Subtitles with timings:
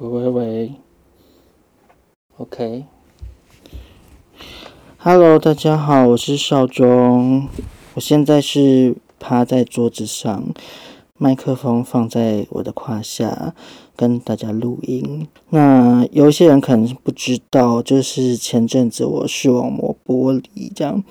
[0.00, 0.72] 喂喂喂
[2.38, 2.88] ，OK，Hello，
[5.38, 7.46] 大家好，我是少中，
[7.92, 10.54] 我现在是趴在桌子上，
[11.18, 13.54] 麦克风放在我的胯下，
[13.94, 15.28] 跟大家录音。
[15.50, 21.04] 那有一些人可能不知道，就是前阵子我视网膜剥离，这样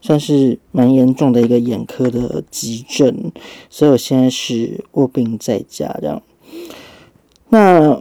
[0.00, 3.32] 算是蛮严重的一个眼科的急症，
[3.68, 6.22] 所以我现在是卧病在家这样。
[7.52, 7.98] 那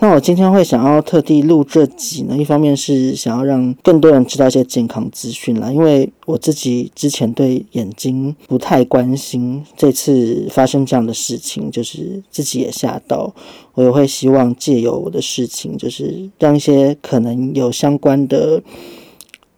[0.00, 13.32] 那我今天会想要特地录这集呢，一方面是想要让更多人知道一些健康资讯啦，因为我自己之前对眼睛不太关心，这次发生这样的事情，就是自己也吓到，
[13.74, 18.62] 我也会希望借由我的事情，就是让一些可能有相关的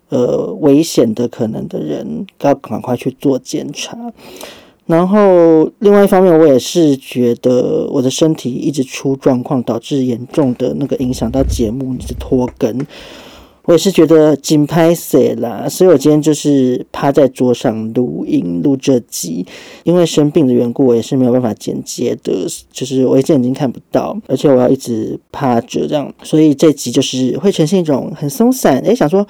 [0.09, 4.13] 呃危险的可能的人，要赶快去做检查。
[4.91, 12.85] 然后，另外一方面，我也是觉得我的身体一直出状况，导致严重的那个影响到节目，一直拖更。
[13.67, 19.47] 我也是觉得紧拍死啦，所以我今天就是趴在桌上录音录这集，
[19.85, 22.33] 因为生病的缘故，我也是没有办法剪接的，
[22.73, 29.25] 就是我一只眼睛看不到，而且我要一直趴着这样，所以这集就是会呈现一种很松散，诶，想说。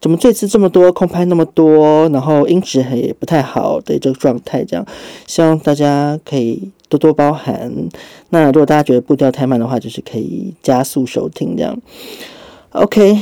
[0.00, 4.86] 怎么这次这么多空拍那么多，然后音质也不太好的这个状态，这样
[5.26, 7.72] 希望大家可以多多包涵。
[8.30, 11.76] 那如果大家觉得步调太慢的话，就是可以加速收听这样。
[12.70, 13.18] OK，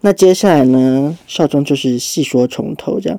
[0.00, 3.18] 那接下来呢，少中就是细说从头这样。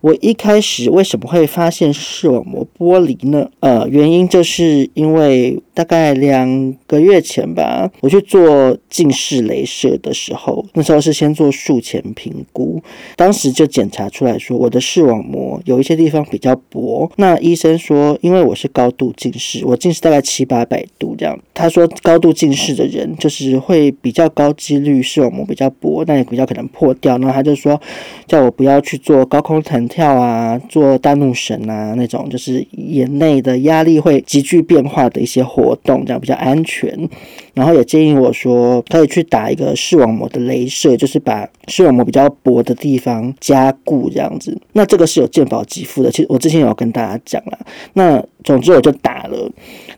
[0.00, 3.50] 我一开始为什么会发现视网膜剥离呢？
[3.60, 12.80] 呃，原因就是因为大概两个月前吧，我去做近视雷射的时候，那时候是先做术前评估，
[13.16, 17.10] 当时就检查出来说我的视网膜有一些地方比较薄。
[17.16, 27.18] 那医生说，因为我是高度近视，我近视大概七八百度这样，他说高度近视的人就是会比较高几率视网膜比较薄，那也比较可能破掉。
[27.18, 27.80] 那他就说
[28.26, 37.08] 叫我不要去做高空弹跳啊，做大怒神啊，那种就是眼内的压力会急剧变化的一些活动，这样比较安全。
[37.54, 44.56] 然后也建议我说，可以去打一个视网膜的镭射，就是把视网膜比较薄的地方加固这样子。
[44.74, 47.58] 那这个是有健保给付的，其实我之前有跟大家讲了。
[47.94, 49.50] 那总之我就打了。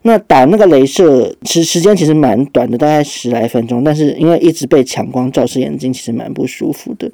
[0.03, 3.85] 那打那个镭射，其实时间其实蛮短的，大概十来分钟。
[3.85, 7.11] 但是因为一直被强光照射眼睛，其实蛮不舒服的。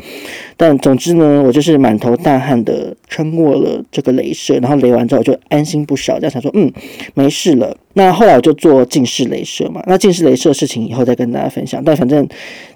[0.57, 6.73] 但总之呢，我就是满头大汗的撑过了这个镭射，然后雷完之后就安心不少，这样想说，嗯，
[7.15, 7.77] 没事了。
[7.95, 9.83] 那后来我就做近视镭射嘛。
[9.87, 11.83] 那近视镭射的事情以后再跟大家分享。
[11.85, 12.29] 但反正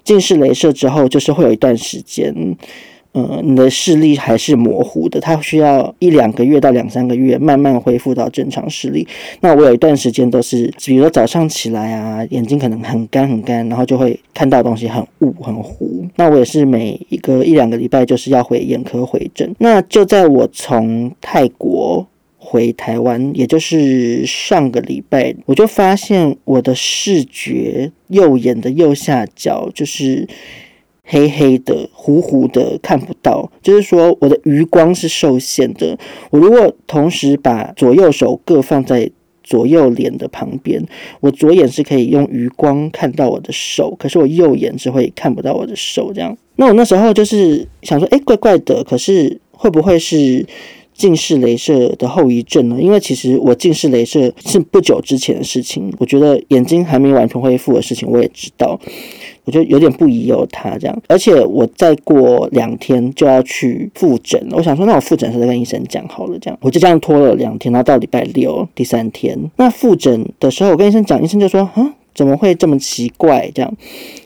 [0.03, 2.35] 近视镭射之后，就是会有一段时间。
[3.13, 9.05] 呃，你的视力还是模糊的，它需要一两个月到两三个月慢慢恢复到正常视力。
[9.41, 16.07] 那我有一段时间都是，比如说早上起来啊，眼睛可能很干很干，然后就会看到东西很雾很糊。
[16.15, 19.53] 那我也是每一个一两个礼拜就是要回眼科回诊。
[19.59, 22.07] 那就在我从泰国
[22.37, 30.25] 回台湾，也就是上个礼拜，我就发现我的视觉右眼的右下角就是。
[31.11, 33.51] 黑黑的、糊糊的，看不到。
[33.61, 35.97] 就是说，我的余光是受限的。
[36.29, 39.11] 我如果同时把左右手各放在
[39.43, 40.81] 左右脸的旁边，
[41.19, 46.13] 我左眼是可以用余光看到我的手，可是我右眼只会看不到我的手。
[46.13, 48.81] 这样，那我那时候就是想说，诶，怪怪的。
[48.85, 50.45] 可是会不会是
[51.01, 52.77] 近视雷射的后遗症呢？
[52.79, 58.79] 因为其实我近视雷射是不久之前的事情，我觉得眼睛还没完全恢复的事情，我也知道。
[59.43, 73.49] 我就有点不疑有他这样，而且我再过两天就要去复诊，我想说，那我复诊时再跟医生讲好了，这样我就这样拖了两天，然后到礼拜六第三天，那复诊的时候，我跟医生讲，医生就说，啊，怎么会这么奇怪？
[73.55, 73.73] 这样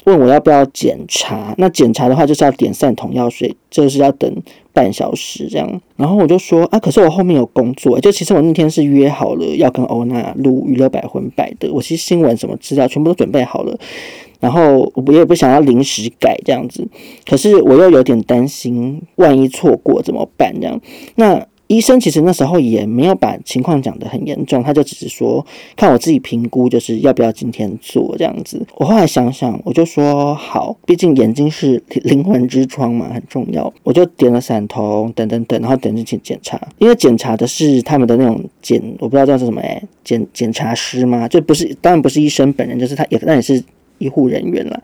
[0.03, 1.56] 问我要不要检查？
[1.58, 4.30] 那检查的话就是要点散瞳药水，就是要等
[4.75, 5.81] 半小时这样。
[5.96, 13.75] 然后我就说，啊，可是我后面有工作，就其实我那天是约好了要跟欧娜录娱乐百分百的，我其实新闻什么资料全部都准备好了。
[14.41, 16.85] 然后我也不想要临时改这样子，
[17.26, 20.53] 可是我又有点担心，万一错过怎么办？
[20.59, 20.79] 这样，
[21.16, 25.46] 那医生其实那时候也没有把情况讲得很严重，他就只是说
[25.76, 28.66] 看我自己评估，就是要不要今天做这样子。
[28.76, 33.73] 我后来想想，我就说好，毕竟眼睛是灵魂之窗嘛，很重要。
[33.84, 43.64] 我就点了散瞳，等等等，然后等进去检查，因为检查的是他们的那种检，我不知道叫什么哎，检检查师吗，就不是，当然不是医生本人，就是他也那也是。
[43.97, 44.84] 医护人员了，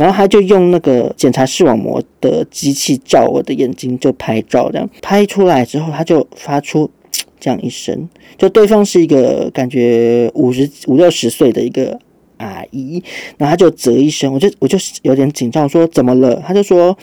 [0.00, 6.90] 然后他就用那个检查视网膜的机器照我的眼睛，就拍照，这样拍出来之后，他就发出
[7.38, 8.08] 这样一声，
[8.38, 11.98] 就对方是一个感觉五十五六十岁的一个
[12.38, 13.02] 阿姨，
[13.36, 16.42] 然后他就啧一声，我就我就有点紧张，说怎么了？
[16.46, 16.96] 他就说。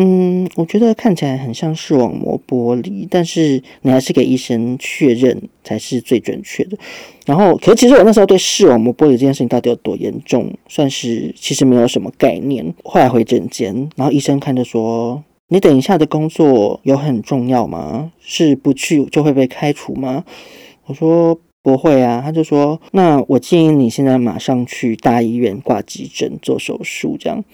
[0.00, 6.78] 嗯，我觉得看起来很像视网膜剥离，但是你还是给医生确认才是最准确的。
[7.26, 12.72] 然后，可是其实我那时候对视网膜剥离这件事情到底有多严重，算是其实没有什么概念。
[12.84, 18.12] 后来回诊间，然后医生看着说：“你等一下的工作有很重要吗？
[18.20, 20.24] 是不去就会被开除吗？”
[20.86, 27.44] 我说：“不会啊。”他就说：“那我建议你现在马上去大医院挂急诊做手术，这样。”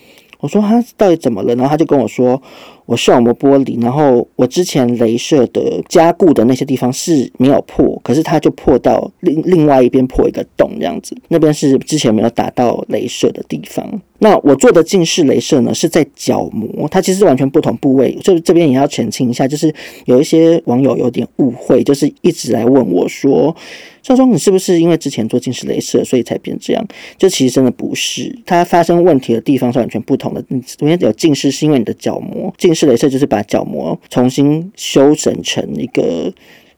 [0.44, 1.54] 我说他到底怎么了？
[1.54, 2.42] 然后他就跟我说，
[2.86, 14.00] 我视网膜剥离，然后我之前镭射的加固的那些地方是没有破，可是它就破到另另外一边破一个洞这样子，那边是之前没有打到镭射的地方。
[14.18, 18.14] 那我做的近视镭射呢，是在角膜，它其实完全不同部位。
[18.22, 19.74] 就这边也要澄清一下，就是
[20.06, 23.54] 有一些网友有点误会，就是一直来问我说。
[24.02, 26.86] 少中，你是不是因为之前做近视镭射，所以才变这样？
[27.16, 30.44] 就其实真的不是，它发生问题的地方是完全不同的。
[30.48, 36.32] 你昨天有近视，是因为你的角膜，近视雷射就是把角膜重新修整成一个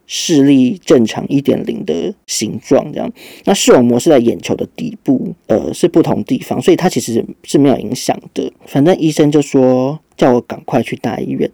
[0.06, 3.10] 视力正常一点零的形状，这样。
[3.44, 8.52] 那视网膜是在眼球的底部，呃，是不同地方，所以它其实是没有影响的。
[8.66, 11.50] 反正医生就说叫我赶快去大医院。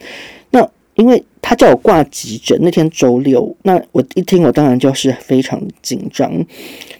[0.50, 6.30] 那因为他叫我挂急诊，那天周六，那我一听，我当然就是非常紧张，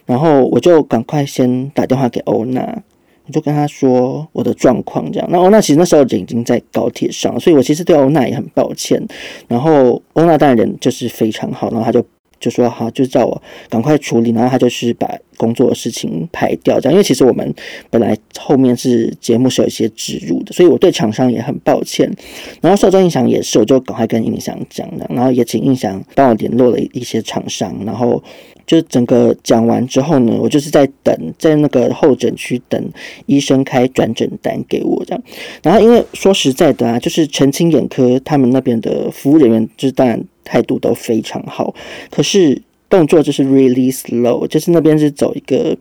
[0.07, 2.83] 然后我就赶快先打电话给欧娜，
[3.27, 5.29] 我就跟他说我的状况这样。
[5.31, 9.01] 那欧娜其实那时候人已经在高铁上，所以我其实对欧娜也很抱歉。
[9.49, 12.05] 然后欧娜当然人就是非常好，然后他就。
[12.43, 13.41] 就说好，就叫我
[13.71, 16.93] 赶快处理，然后他就是把工作的事情排掉，这样。
[16.93, 17.55] 因为其实我们
[17.89, 22.13] 本来后面是节目是有一些植入的，所以我对厂商也很抱歉。
[22.61, 28.21] 然后少壮印象也是，我就赶快跟印象讲的，然后也请印象帮我联络了一些厂商，然后
[28.67, 32.91] 就整个讲完之后呢，我就是在等，在那个候诊区等
[33.27, 35.23] 医生开转诊单给我这样。
[35.63, 40.21] 然后因为说实在的啊，就是澄清眼科他们那边的服务人员，就是当然。
[40.45, 41.75] 态度都非常好，
[42.11, 45.75] 可是动作就是 really slow，就是那边是走一个，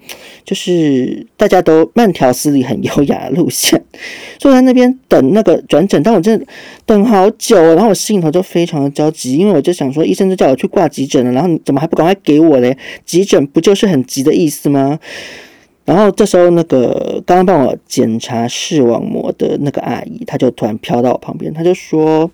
[0.45, 3.83] 就是大家都慢条斯理、很优雅的路线。
[4.37, 6.45] 坐在那边等那个转诊，但我真的
[6.85, 12.77] 等好久，然后我心里头就非常的焦急，因为我就想说，医生就叫我去挂急诊了，然后你怎么还不赶快给我嘞？
[13.05, 14.97] 急诊不就是很急的意思吗？
[15.83, 22.31] 然后这时候，那个刚刚帮我检查视网膜的那个阿姨，她就突然飘到我旁边，她就说。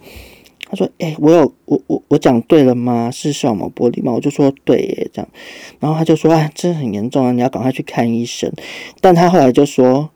[0.69, 3.09] 他说：“哎、我有我我我讲对了吗？
[3.09, 5.29] 是视网膜剥离吗？”我就说：“对耶。”这样，
[5.79, 8.51] 然后他就说：“啊，这很严重啊，你要赶快去看医生。”
[8.99, 10.09] 但他后来就说：“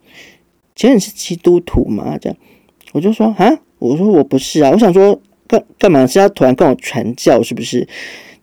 [0.75, 2.37] 请问你是基督徒吗？”这样，
[2.91, 5.17] 我就说：“啊，我说我不是啊，我想说
[5.47, 7.87] 干干嘛是要突然跟我传教是不是？”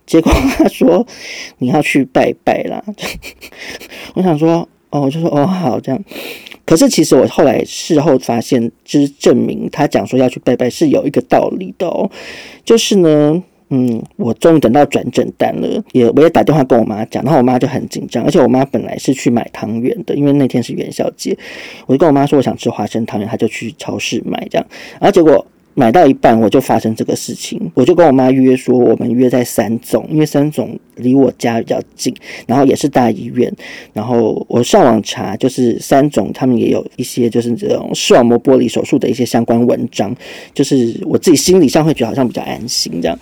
[0.06, 1.06] 结果他说
[1.58, 2.82] ：“你要去拜拜啦。
[4.16, 6.02] ”我想说：“哦，我就说哦好这样。”
[6.68, 12.10] 可是其实我后来事后发现，就是证明他讲说要去拜拜是有一个道理的哦。
[12.62, 21.34] 就是呢，嗯，我终于等到转诊单了，也我也打电话跟我妈讲，然后我妈就很紧张，而且我妈本来是去买汤圆的，因为那天是元宵节，
[21.86, 24.66] 我就跟我妈说我想吃花生汤圆，她就去超市买这样，
[25.00, 25.46] 然后结果。
[25.78, 32.12] 买到一半我就发生这个事情，我就跟我妈约说，我们约在三总，因为三总离我家比较近，
[32.48, 33.48] 然后也是大医院。
[33.92, 40.12] 然后我上网查，就是三总他们也有一些就是这种视网膜剥离手术的一些相关文章，
[40.52, 43.16] 就是我自己心理上会觉得好像比较安心这样。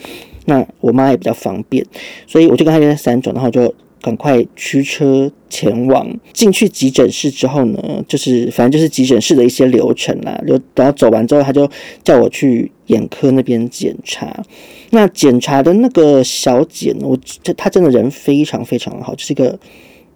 [0.47, 1.85] 那我妈也比较方便，
[2.27, 3.75] 所以我就跟她约在三总，然后就。
[4.07, 10.41] 赶快驱车前往进去急诊室之后呢，就是反正就是急诊室的一些流程啦。
[10.47, 11.69] 就然后走完之后，他就
[12.05, 14.45] 叫我去眼科那边检查。
[14.91, 19.59] 那检查的那个小姐呢，我这她真的人非常非常好，就是一个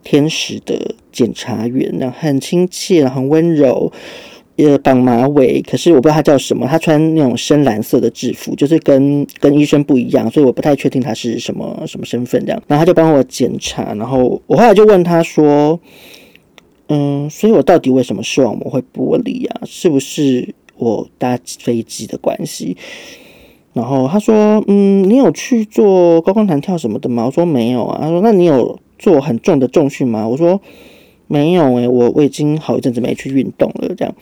[0.05, 3.93] 天使的检查员，那很亲切，很温柔。
[4.79, 6.67] 绑马尾，可是我不知道他叫什么。
[6.67, 12.63] 他穿那种深蓝色的制服，就是跟跟医生不一样，所以我不太确定他是什么什么身份这样。
[12.67, 15.79] 然后他就帮我检查，然后我后来就问他说
[16.89, 19.61] ：“嗯，所以我到底为什么视网膜会剥离啊？
[19.65, 22.77] 是不是我搭飞机的关系？”
[23.73, 30.61] 然后他说：“嗯，你有去做高空弹跳什么的吗？”我说：“没有啊。”他说：“那你有做很重的重训吗？”我说。
[31.33, 33.95] 没有诶、我我已经好一阵子没去运动了。
[33.95, 34.13] 这样，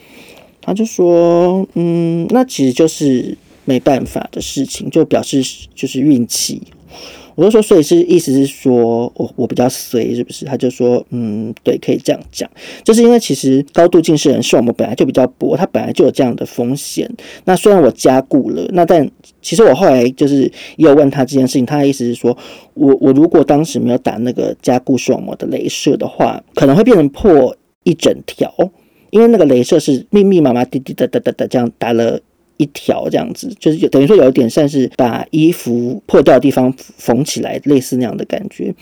[0.60, 5.42] 他就说，嗯，那其实就是没办法的事情，就表示
[5.74, 6.62] 就是运气。
[7.34, 10.44] 我就说，所以是意思是说我我比较衰是不是？
[10.44, 12.50] 他就说，嗯，对，可以这样讲，
[12.82, 17.08] 就是因为其实高度近视人视网膜本来就比较薄，它本来就有这样的风险。
[17.44, 19.08] 那虽然我加固了，那但
[19.40, 22.36] 其实我后来就是也有问他这件事情，他的意思是说
[22.74, 28.52] 我我如果当时没有打那个加固视网膜的镭射的话，可能会变成破一整条，
[29.10, 32.20] 因为那个镭射是密密麻麻、滴滴答答答答这样打了。
[32.60, 38.74] 一条这样子，就是等于说有一点像是把衣服破掉的地方缝起来，类似那样的感觉。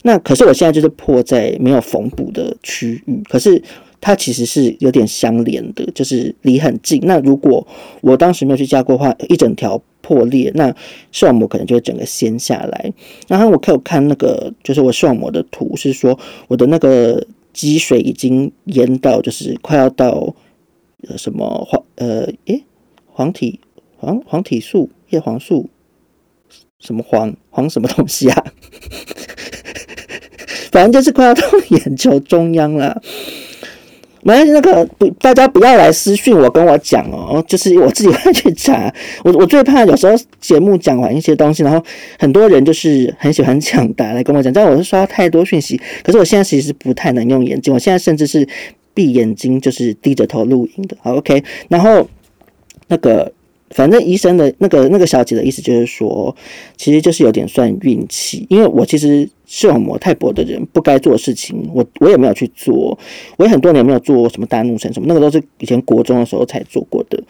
[0.00, 3.62] 那可是我现在就是破在没有缝补的区域，可是
[4.00, 7.02] 它其实是有点相连的，就是离很近。
[7.04, 7.68] 那如果
[8.00, 10.74] 我当时没有去加固的话，一整条破裂，那
[11.12, 12.90] 视网膜可能就会整个掀下来。
[13.26, 17.22] 然后我可以看那个，就是我视网膜的图，是说我的那个
[17.58, 20.36] 积水已经淹到，就是快要到
[21.08, 22.64] 呃什么黄呃诶。
[23.06, 23.58] 黄体
[23.96, 25.68] 黄黄体素叶黄素
[26.78, 28.44] 什么黄黄什么东西啊？
[30.70, 33.02] 反正就是快要到眼球中央了。
[34.22, 38.92] 没关系，那个不，大家不要来私讯我跟我讲哦，就是我自己 会去查。
[39.24, 41.82] 我我最怕有时候节目讲完一些东西，然后
[42.18, 45.80] 很多人就是很喜欢抢答来跟我讲，这样我是刷太多讯息。
[46.02, 48.46] 可是我现在其实不太能用眼睛，我现在甚至是
[48.94, 50.96] 闭眼睛，就是低着头录音的。
[51.00, 52.08] 好，OK，然后。
[52.90, 53.30] 那个，
[53.70, 56.34] 反正医生的那个那个小姐的意思就是说，
[56.76, 62.98] 其实就是有点算运气，因为我其实视网膜太薄的人不该做的事情，我我也没有去做，
[63.36, 67.22] 我也很多年没有做什么大怒神什么，那个都是以前国中的时候才做过的，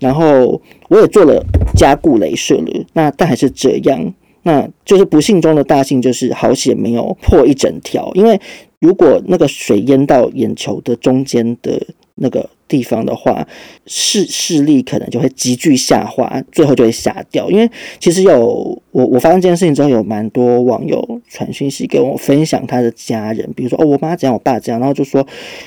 [0.00, 1.44] 然后我也做了
[1.76, 8.40] 加固镭射了，那但还是这样，那就是不幸中的大幸，就是好险没有破一整条，因为
[8.80, 11.80] 如果那个水淹到眼球的中间的
[12.16, 12.50] 那个。
[12.74, 13.46] 地方的话，
[13.86, 17.48] 视视力可能就会急剧下滑，最后就会瞎掉。
[17.48, 25.24] 因为其实有我，我发生这件事情之后，有蛮多网友传讯息给我分享他的家人，比如说哦，我妈这样，我爸这样，然后就说，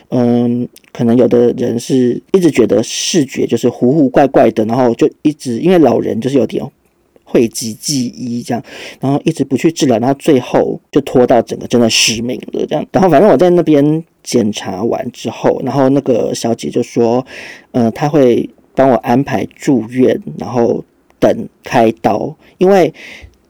[0.10, 6.62] 嗯，可能有的人是一直觉得视觉就是糊糊怪怪的，然后就一直因为老人就是有点。
[7.30, 8.64] 讳疾忌医这样，
[9.02, 12.86] 然后一直不去治疗，然后最后就拖到整个真的失明了这样。
[12.94, 17.26] 然后反正我在那边检查完之后，然后那个小姐就说，
[17.72, 20.82] 呃，她会帮我安排住院，然后
[21.20, 22.94] 等开刀，因为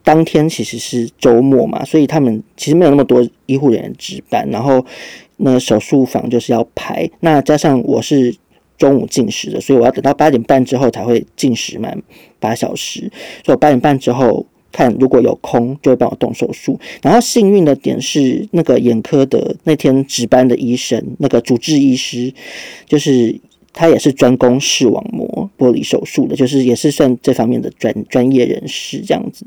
[0.03, 4.83] 当天其实是周末嘛，所以他们其实没有那么多医护人员值班，然后
[5.37, 8.35] 那手术房就是要排，那加上我是。
[8.77, 12.01] 中午进食的，所以我要等到八点半之后才会进食满
[12.39, 13.11] 八小时。
[13.43, 16.79] 所以我八点半之后看如果有空，就会帮我动手术。
[17.01, 22.31] 然后幸运的点是，那个眼科的那天值班的医生，那个主治医师，
[22.85, 23.39] 就是
[23.73, 29.45] 他也是专攻视网膜剥离手术的，就是也是算这方面的专专业人士这样子。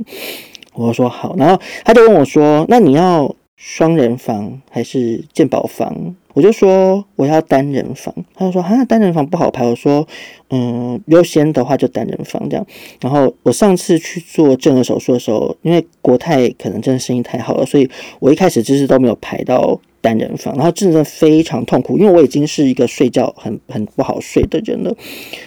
[0.73, 9.67] 我说好，然后他就问我说：“那你要双人房还是健保房？”我就说我要单人房，他就说哈，单人房不好排。
[9.67, 10.07] 我说
[10.51, 12.67] 嗯，优先的话就单人房这样。
[13.01, 17.89] 然后我上次去做正颌手术的时候，因为国泰可能真的生意太好了，所以
[18.21, 24.95] 我一开始就是都没有排到单人房，然后真的非常痛苦，因为我已经是一个睡觉很很不好睡的人了。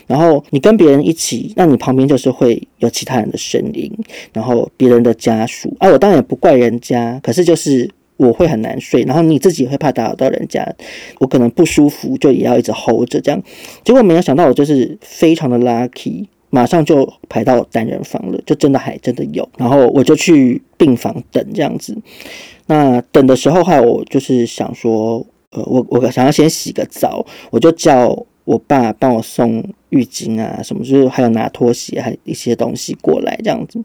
[0.06, 3.92] 然后你跟别人一起，那你旁边就是会有其他人的声音，
[4.34, 7.90] 然后别人的家属啊，我当然也不怪人家，可是就是。
[8.18, 10.64] 我会很难睡，然后你自己会怕打扰到人家，
[11.20, 13.42] 我可能不舒服就也要一直吼着这样。
[13.84, 19.48] 结果没有想到，我就是非常的 lucky，马上就排到单人房了，就真的还真的有。
[19.58, 21.98] 然后我就去病房等这样子。
[22.68, 33.84] 那等的时候还有我就是想说，呃，我我想要先洗个澡，我就叫我爸帮我送浴巾啊什么，就是还有拿拖鞋还一些东西过来这样子，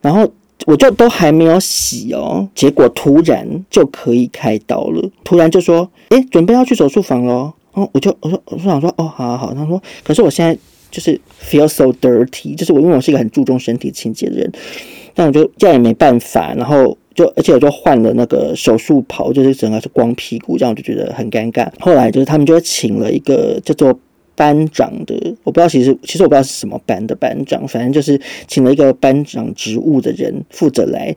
[0.00, 0.30] 然后。
[0.66, 5.10] 我就都还没有洗哦，结果突然就可以开刀了。
[5.24, 10.56] 突然就说：“哎，准备要去手术房喽。”哦，我就我说我就想说：“哦，好好好。”他说：“可是我现在
[10.90, 14.52] 就是 feel so dirty，就是我因为我是一个很注重身体清洁的人，
[15.14, 16.52] 但我就这样也没办法。
[16.54, 21.68] 然后就而且我就换了那个手术袍，就是整个是光屁股，这样我就觉得很尴尬。
[21.78, 23.98] 后来就是他们就请了一个叫做。
[24.40, 31.14] 班长的，我不知道，其实其实我不知道是什么班的班长，反正就是请了一个班长职务的人负责来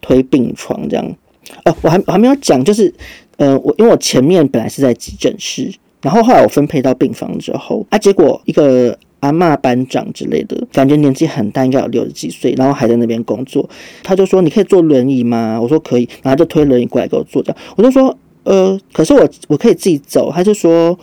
[0.00, 1.16] 推病床这样。
[1.64, 2.92] 哦，我还我还没有讲，就是，
[3.36, 13.70] 呃，我因为我前面本来是在急诊室，然后后来我分配到病房之后，啊，结果一个阿嬷班长之类的，感觉年纪很大，应该有六十几岁，然后还在那边工作，
[14.02, 20.98] 他就说：“你可以坐轮椅吗？”我说：“可以。”然后就推轮椅过来给我坐这样，我就说：“呃，可是我我可以自己走。”他就说。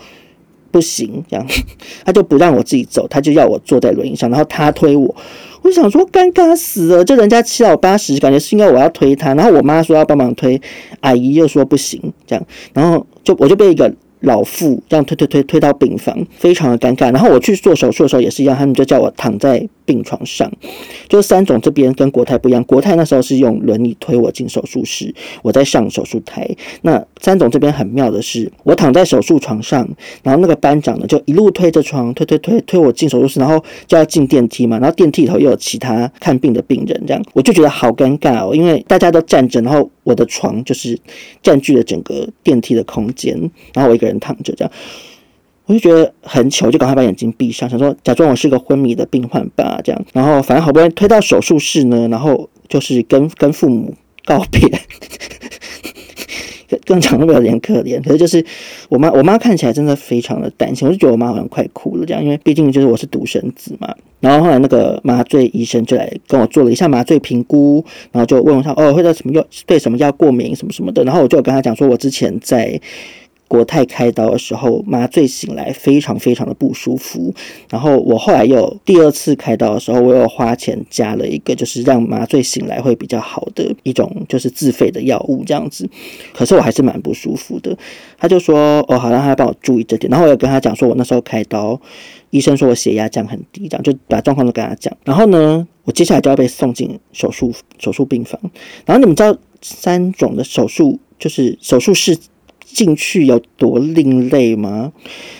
[0.74, 1.48] 不行，这样。
[2.03, 5.15] 他就不让我自己走，他就要我坐在轮椅上，然后他推我，
[5.62, 10.60] 我想说尴尬死了，就人家七老八十，感觉是应该我要推他，然后我妈说要帮忙推，
[11.01, 13.94] 阿姨又说不行，这样，然后就我就被一个。
[14.24, 17.12] 老妇这样推推推推到病房，非常的尴尬。
[17.12, 20.51] 然后我去做手术的时候也是一样，他们就叫我躺在病床上。
[21.08, 26.50] 就是三种这边跟国泰不一样，国泰那时候是用轮椅推我进手术室，我在上手术台。
[26.82, 29.88] 那三种这边很妙的是，我躺在手术床上，
[30.24, 34.80] 然后那个班长呢就一路推着床推推推推我进手术室，然后就要进电梯嘛。
[34.80, 41.00] 然后电梯里头又有其他看病的病人，这样我就觉得好尴尬哦，因为大家都站着，然后我的床就是
[41.43, 43.38] 占据了整个电梯的空间，
[43.74, 44.13] 然后我一个人。
[44.24, 44.72] 躺着这样，
[45.65, 50.05] 我就觉得很糗，就赶快把眼睛闭上，想说假装我是个昏迷的病患吧，这样。
[50.13, 53.93] 然后反正好不容易推到手术室呢，然后就是跟跟父母
[54.24, 54.62] 告别，
[56.86, 58.01] 更长那么有点可怜。
[58.03, 58.44] 可是就是
[58.89, 63.94] 我妈，我妈看起来真的非常的担心，我就觉得我妈好像快哭了这样，因为毕竟就是我是独生子嘛。
[64.20, 72.80] 然后后来那个麻醉医生就来跟我做了一下麻醉评估，然后就问我说：“哦，会对什么药对什么药过敏什么什么的。”然后我就跟他讲说，我之前在。
[73.53, 77.31] 国泰开刀的时候，麻醉醒来非常非常的不舒服。
[77.69, 85.88] 然后我后来又第二次开刀的时候，我又花钱加了一个，就是让麻醉醒来会比较好的一种，就是自费的药物这样子。
[86.33, 87.77] 可是我还是蛮不舒服的。
[88.17, 91.79] 他就说：“哦，好，让他帮我注意这点。”然后我又跟他讲说，我那时候开刀，
[92.31, 94.91] 医生说我血压降很低，这样就把状况都跟他讲。
[95.03, 98.41] 然后呢，我接下来就要被送进手术手术病房。
[98.88, 102.17] 然后你们知道三种的手术，就是手术室。
[102.65, 104.91] 进去有多另类吗？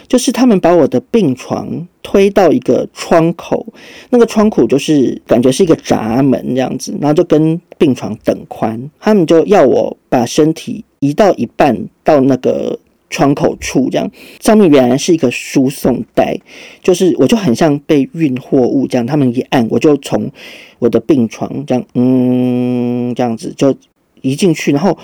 [0.08, 3.66] 就是他们把我的病床推到一个窗口，
[4.12, 12.78] 那个窗口就是感觉是一个闸门这样子，然后就跟病床等宽，他们就要我把身体移到一半到那个
[13.10, 16.40] 窗口处，这样上面原来是一个输送带，
[16.84, 20.30] 就是我就很像被运货物这样，他们一按我就从
[20.78, 23.76] 我的病床这样，嗯，这样子就
[24.22, 24.96] 移进去，然后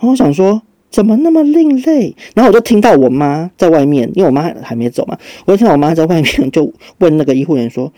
[0.00, 0.62] 我想说。
[0.96, 2.16] 怎么那么另类？
[2.34, 7.92] 然后我就听到我妈在外面，因为我妈还没走嘛，我就听到我妈在外面就问那个医护人员说：“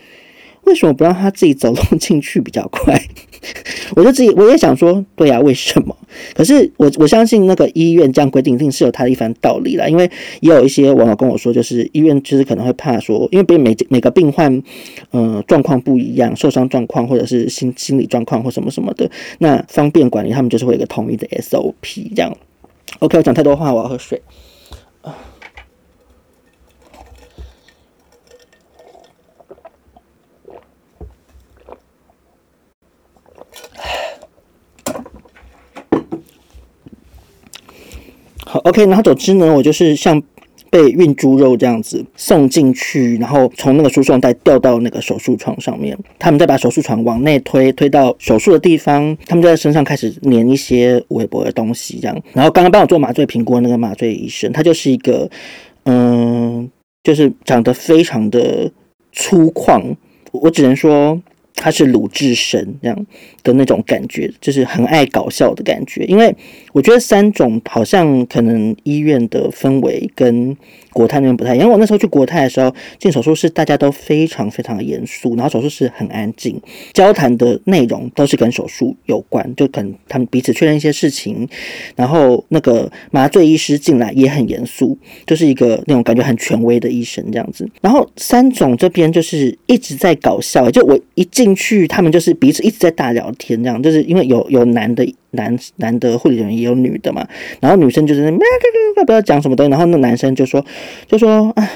[0.67, 3.01] 为什么不让她自己走路进去比较快？”
[3.95, 5.95] 我就自己我也想说，对呀，为什么？
[6.35, 14.61] 可是我我相信那个医院这样规定一定是有他的一番道理啦，因为也有一些网友跟我说，就是医院就是可能会怕说，因为每每个病患，
[15.11, 22.35] 呃，状况不一样，受伤状况或者是心心理状况或什么什么的，那方便管理，他们就是会有一个统一的 SOP 这样。
[22.97, 24.21] OK，我讲太多话，我要喝水。
[38.45, 40.21] 好，OK，然后总之呢，我就是像。
[40.69, 52.21] 被运猪肉这样子送进去，然后从那个输送带吊到那个手术床上面，他们再把手术床往内推，推到手术的地方，他们就在身上开始粘一些微薄的东西，这样。
[52.33, 55.29] 然后刚刚帮我做麻醉评估的那个麻醉医生，他就是一个，
[55.85, 56.69] 嗯，
[57.03, 58.71] 就是长得非常的
[59.11, 59.95] 粗犷，
[60.31, 61.21] 我只能说。
[61.55, 63.05] 他是鲁智深这样
[63.43, 66.05] 的那种感觉，就是很爱搞笑的感觉。
[66.05, 66.33] 因为
[66.71, 70.55] 我觉得三种好像可能医院的氛围跟
[70.91, 71.65] 国泰那边不太一样。
[71.65, 76.61] 因为我那时候去国泰的时候，进手术室大家都非常非常的严肃，然后手术室很安静，
[76.93, 81.47] 交谈的内容都是跟手术有关，就可能他们彼此确认一些事情。
[81.95, 87.65] 然后那个麻醉医师进来也很严肃，就是一个那种感觉很权威的医生这样子。
[87.81, 91.25] 然后三种这边就是一直在搞笑，就我一。
[91.31, 97.27] 进去，他们就是彼此一直在大聊天，这样就是因为有有男的男男的护理人员，也有女的嘛。
[97.59, 100.65] 然后女生就是不知道讲什么东西，然后那男生就说
[101.07, 101.69] 就说啊，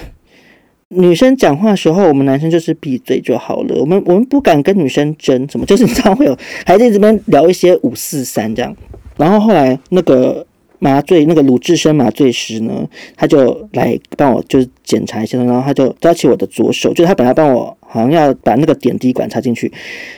[0.90, 3.76] 女生讲话的时候，我们男生就是闭嘴就好了。
[3.80, 8.76] 我们我们不敢跟女生争什么，就是你知道会有还在这边聊一些五四三这样。
[9.18, 10.46] 然后后来那个。
[10.84, 19.72] 麻醉那个鲁智深麻醉师呢，他就来帮我就是检查一下，然后他就抓起我的左手，就是他本来帮我好像要把那个点滴管插进去，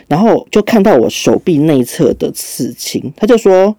[0.08, 3.76] 然后就看到我手臂内侧的刺青，他就说，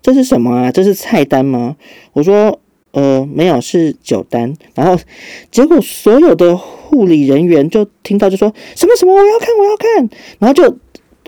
[0.00, 0.70] 这是什么啊？
[0.70, 1.74] 这是菜单吗？
[2.12, 2.60] 我说
[2.92, 4.54] 呃没有，是酒单。
[4.76, 4.96] 然后
[5.50, 10.78] 结果所有的护理人员就听到就说什么什么我要看我要看，然后就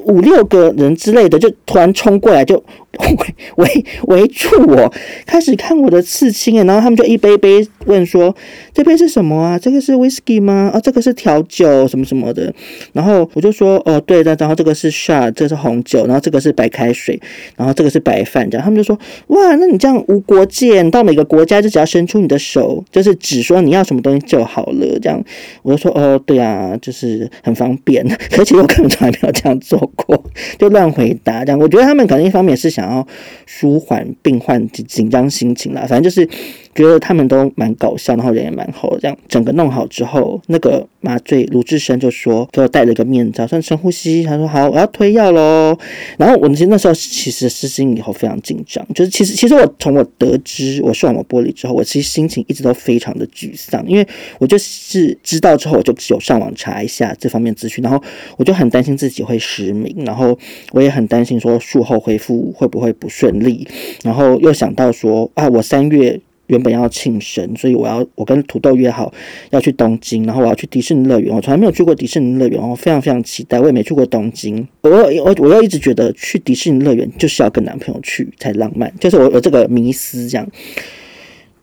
[0.05, 2.63] 五六个人之类的就突然冲过来就。
[2.99, 4.93] 围围围住我，
[5.27, 8.35] 开始看我的刺青，然后他们就一杯杯问说
[8.75, 9.59] ：“这杯是什么啊？
[9.59, 10.71] 这个是 whisky 吗？
[10.73, 12.53] 啊，这个是调酒什么什么的。”
[12.93, 17.19] 然后我就说：“哦，对的。”然后这个是 shot，这是红酒，然后这个是白开水，
[17.57, 18.49] 然后这个是白饭。
[18.51, 25.23] 这样他们就说：“哇，那你这样无国界，到每个国家就只要伸出你的手，就是只说你要什么东西就好了。”这样
[25.63, 28.05] 我就说：“哦，对啊，就是很方便。
[28.39, 30.23] ”而且我根本从来没有这样做过，
[30.59, 31.59] 就乱回答这样。
[31.59, 33.07] 我觉得他们可能一方面是想要
[33.47, 36.29] 舒缓病患紧张心情啦，反正就是。
[36.75, 38.99] 觉得他们都蛮搞笑，然后人也蛮好。
[38.99, 44.23] 这样整个弄好之后，那个麻醉鲁智深就说给我戴了个面罩，算深呼吸。
[44.23, 45.77] 他说好，我要推药喽。
[46.17, 58.03] 然后我其实那时候其实失心以后非常紧张，就是其实其实我从我得知我视网膜剥离之后，我其实心情一直都非常的沮丧，因为我就是知道之后我就有上网查一下这方面资讯，然后
[58.39, 60.39] 我就很担心自己会失明，然后
[60.71, 63.69] 我也很担心说术后恢复会不会不顺利，
[64.03, 66.19] 然后又想到说啊，我三月。
[66.49, 69.11] 原本要庆生，所以我要我跟土豆约好
[69.51, 71.35] 要去东京，然后我要去迪士尼乐园。
[71.35, 73.59] 我从来没有去过迪士尼乐园，我非常非常期待。
[73.59, 80.47] 我也没去过东京，我我我又一直觉得去迪士尼乐园就是要跟男朋友去才浪漫，就是我有这个迷思这样。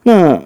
[0.04, 0.42] 那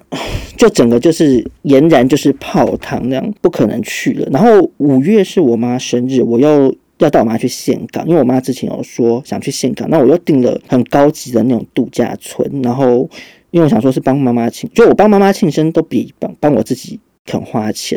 [0.58, 4.28] 就整个就是俨然就是泡汤那样，不可能去了。
[4.30, 13.08] 然后五月是我妈生日，我又要带我妈去岘港，因为我妈之前有说想去岘港，那我又订了很高级的那种度假村，然后。
[13.50, 17.96] 因为我想说，是帮妈妈庆，就我帮妈妈庆生都比帮帮我自己肯花钱，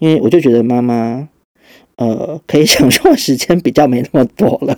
[0.00, 1.28] 因为我就觉得妈妈，
[1.94, 4.76] 呃，可以享受的时间比较没那么多了，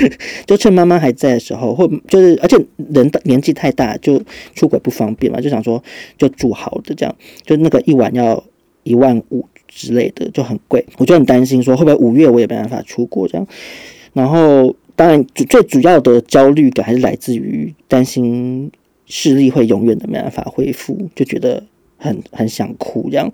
[0.46, 2.56] 就趁妈妈还在的时候，或就是而且
[2.88, 4.18] 人年纪太大，就
[4.54, 5.84] 出轨不方便嘛，就想说
[6.16, 8.42] 就住好的这样，就那个一晚要
[8.82, 13.46] 一万五之类的，就很贵，我就很担心说会不会五月我也没办法出国这样，
[14.12, 18.70] 然后当然最主要的焦虑感还是来自于担心。
[19.08, 21.62] 视力会永远的没办法恢复，就觉得
[21.96, 23.30] 很很想哭这样。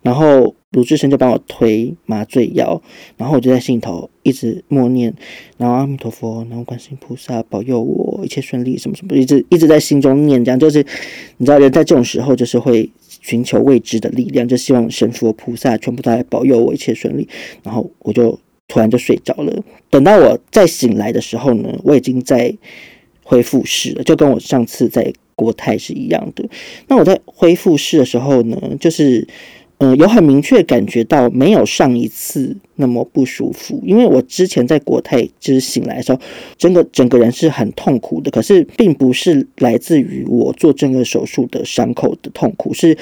[0.00, 2.80] 然后鲁智深就帮我推麻醉药，
[3.18, 5.12] 然后我就在心头一直默念，
[5.58, 10.78] 然后阿弥陀佛，然后观世音菩萨保佑我一切顺利，什么什么，一直一直在心中念，这样就是
[11.36, 12.90] 你知道人在这种时候就是会
[13.26, 17.28] 寻求未知的力量，就希望神佛菩萨全部都来保佑我一切顺利。
[17.62, 19.62] 然后我就突然就睡着了。
[19.90, 22.56] 等到我再醒来的时候呢，我已经在。
[23.28, 26.48] 恢复室了，就跟我上次在国泰是一样的。
[26.86, 29.26] 那我在恢复室的时候呢，就是，
[29.78, 33.80] 呃，有很明确感觉到没有上一次那么不舒服。
[33.84, 36.18] 因为我之前在国泰就是醒来的时候，
[36.56, 42.96] 整个整个人是很痛苦的，可是并不是来自于我做这个手术的伤口的痛苦，是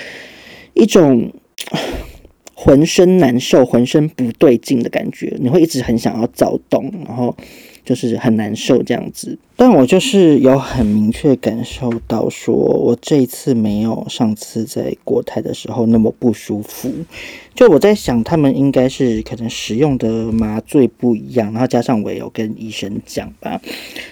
[0.75, 1.31] 一种
[2.55, 5.37] 浑身难受、浑身不对劲的感觉。
[5.41, 7.37] 你会一直很想要躁动，然后。
[7.85, 16.91] 就是很难受这样子，但我就是有很明确感受到，说我这一次没有上次在国泰的时候那么不舒服。
[17.55, 23.61] 就我在想，他们应该是可能使用的麻醉不一样，然后加上我也有跟医生讲吧。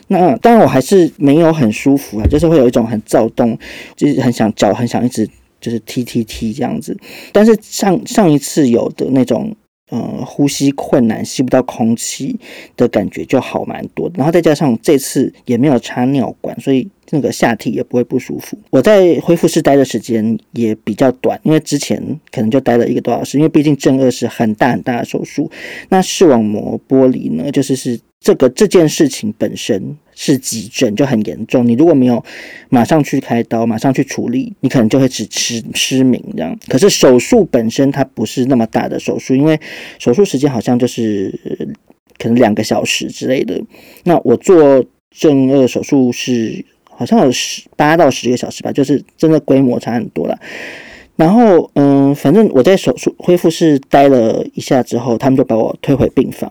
[0.09, 3.59] 那当然我还是没有很舒服啊，就是会有一种很躁动，
[3.97, 5.27] 就是很想脚很想一直
[5.61, 6.95] 就是踢踢踢这样子。
[7.33, 9.57] 但是上上一次有的那种。
[9.93, 12.35] 呃，呼吸困难、吸不到空气
[12.79, 18.59] 的感觉就好蛮多，然后再加上这次也没有插尿管，所以那个下体也不会不舒服。
[18.71, 25.51] 我在恢复室待的时间也比较短，因为之前可能就待了一个多小时，因为毕竟正顎是很大很大的手术，
[25.89, 28.01] 那视网膜剥离呢，就是是。
[28.25, 31.67] 这个这件事情本身是急症，就很严重。
[31.67, 32.25] 你如果没有
[32.69, 36.57] 马上去开刀，马上去处理，你可能就会只失失明这样。
[36.69, 39.59] 可是手术本身它不是那么大的手术，因为
[39.99, 41.37] 手术时间好像就是
[42.17, 43.61] 可能两个小时之类的。
[44.05, 46.65] 那我做正顎手术是
[46.97, 50.39] 好像有十八到十个小时吧，就是真的规模差很多了。
[51.15, 56.51] 然后，嗯，反正我在手术恢复室待了一下之后，他们就把我推回病房。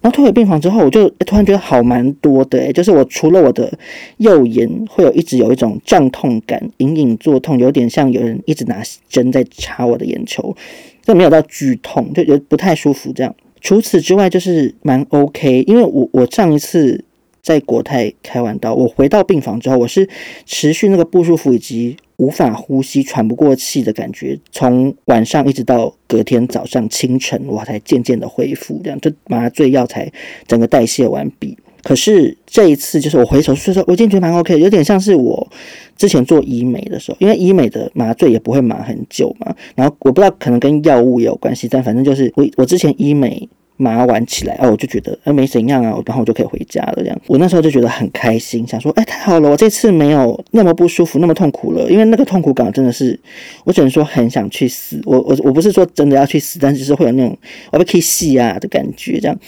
[0.00, 3.70] 然后推回病房之后，我就突然觉得好蛮多的，就是我除了我的
[4.18, 10.56] 右眼会有一直有一种胀痛感，隐隐作痛，有点像有人一直拿针在插我的眼球，
[11.02, 13.34] 就没有到剧痛，就觉得不太舒服这样。
[13.60, 17.04] 除此之外，就是蛮 OK，因为我我上一次
[17.48, 20.06] 在国泰开完刀，我回到病房之后，我是
[20.44, 21.96] 持续那个不舒服以及。
[22.18, 30.10] 无法呼吸、喘不过气的感觉，从晚上一直到隔天早上清晨，我才渐渐的恢复，这样就麻醉药才
[30.44, 31.56] 整个代谢完毕。
[31.84, 35.48] 可是这一次，就是我回手术的时候，我已经觉得蛮 OK，有点像是我
[35.96, 39.54] 之前做医美的时候，因为医美的麻醉也不会麻很久嘛。
[39.76, 43.48] 然后我不知道可能跟药物也有关系，但反正就是我我之前医美
[43.80, 46.94] 麻完起来，哦，我就觉得哎没怎样啊，然后我就可以回家了。
[46.96, 51.88] 这样，我那时候就觉得很开心，想说哎太好了，我这次没有那么不舒服，那么痛苦了。
[51.88, 53.18] 因为那个痛苦感真的是，
[53.62, 55.00] 我只能说很想去死。
[55.04, 57.38] 我我我不是说真的要去死，但是就是会有那种
[57.70, 59.38] 我被可以戏啊的感觉这样。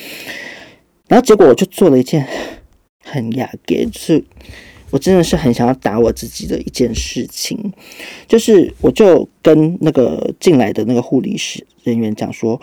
[1.08, 2.24] 然后结果我就做了一件
[3.02, 4.22] 很雅给，就是
[4.90, 7.72] 我真的是很想要打我自己的一件事情，
[8.28, 12.60] 就是我就跟那个进来的那个护理师人员讲说。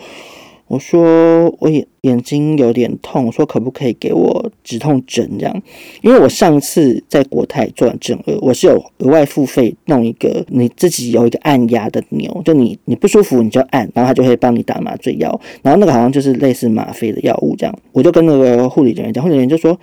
[0.68, 5.62] 我说我眼眼睛有点痛，说可不可以给我止痛针这样？
[6.02, 17.74] 因为我上次在国泰做完正颚，我是有额外付费弄一个你自己有一个按压的钮，就你你不舒服你就按，然后他就会帮你打麻醉药，然后那个好像就是类似吗啡的药物这样。
[17.92, 19.78] 我就跟那个护理人员讲，护理人员就说。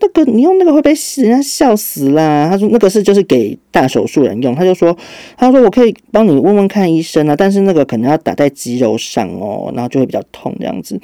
[0.00, 2.48] 那个你用那个会被人家笑死啦！
[2.50, 4.96] 他说那个是就是给大手术人用，他就说
[5.36, 10.98] 他说我可以帮你问问看医生啊，但是那个可能要打在肌肉上哦，然后就会比较痛这样子。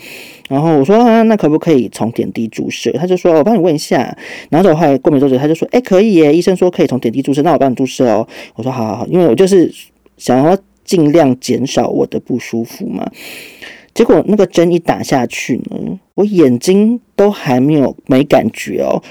[0.48, 2.90] 然后我说啊，那可不可以从点滴注射？
[2.92, 4.16] 他就说我帮你问一下。
[4.48, 8.26] 然后后来过没多久，他就说哎可以耶，医生说可以从点滴注射，那我帮你注射哦。
[8.54, 9.72] 我说好好好，因为我就是
[10.16, 13.10] 想要尽量减少我的不舒服嘛。
[13.96, 19.02] 结果那个针一打下去呢，我眼睛都还没有没感觉哦，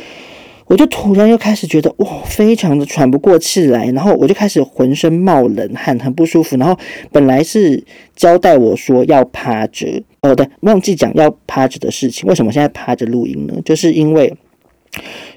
[0.68, 6.56] 我就突然又开始觉得哇，非常的喘不过气来，然后我就开始浑身冒冷汗，很不舒服。
[6.58, 6.78] 然后
[7.12, 7.84] 本来是
[8.16, 12.30] 交代我说要趴着，哦对，忘记讲要趴着的事情。
[12.30, 13.56] 为什么现在趴着录音呢？
[13.66, 14.38] 就是因为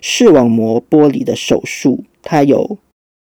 [0.02, 2.76] 视网膜剥离的手术，它有。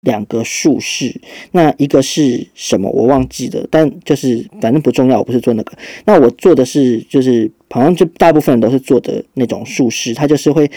[0.06, 1.14] 两个术式，
[1.52, 5.74] 那一个是什么我忘记了，但就是反正不重要，我不是做那个。
[6.06, 10.70] 那我做的是，就是好像就大部分人都是做的那种术式，它就是会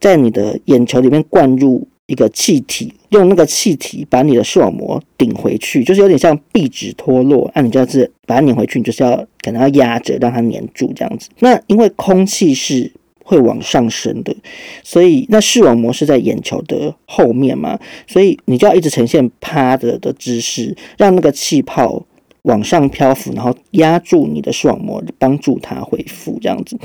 [0.00, 11.28] 在你的眼球里面灌入一个气体，用那个气体把你的视网膜顶回去，就是有点像壁纸脱落，那你就是把它拧回去，你就是要可能要压着让它粘住这样子。
[11.40, 12.90] 那因为空气是。
[13.28, 14.34] 会往上升的，
[14.82, 22.06] 所以那视网膜是在眼球的后面嘛，所以你就要一直呈现趴着的姿势，让那个气泡
[22.44, 26.78] 往上漂浮，然后压住你的视网膜，帮助它恢复这样子。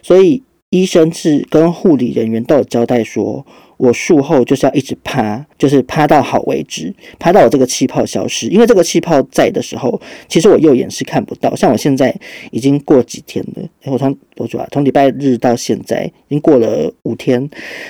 [0.00, 3.44] 所以医生是跟护理人员都有交代说。
[3.76, 8.48] 我术后就是要一直趴，就是趴到好为止，趴到我这个气泡消失。
[8.48, 11.54] 因为这个气泡在的时候，其实我右眼是看不到。
[11.56, 12.14] 像我现在
[12.50, 14.66] 已经过几天了，我从多久啊？
[14.70, 17.48] 从礼拜日到现在已经过了五天，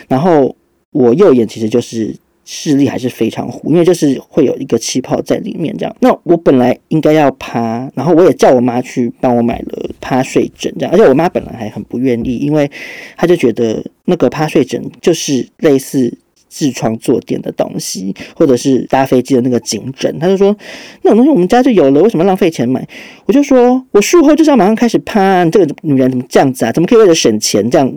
[0.09, 0.55] 然后
[0.90, 2.14] 我右眼其实就是。
[2.44, 5.96] 视力还是非常糊，因为就是会有一个气泡在里面这样。
[6.00, 12.70] 那我本来应该要趴，然后我也叫我妈去帮我买了趴睡枕这样，而且我妈本来还很不愿意，因为
[13.16, 16.18] 她就觉得那个趴睡枕就是类似。
[16.55, 20.57] 痔疮坐垫的东西，或者是搭飞机的那个颈枕，他就说
[21.03, 22.87] 那种东西我们家就有了，为什么浪费钱买？
[23.27, 26.71] 我就说我术后就是要马上开始趴，这个女人怎么这样子啊？
[26.71, 27.93] 怎么可以为了省钱这样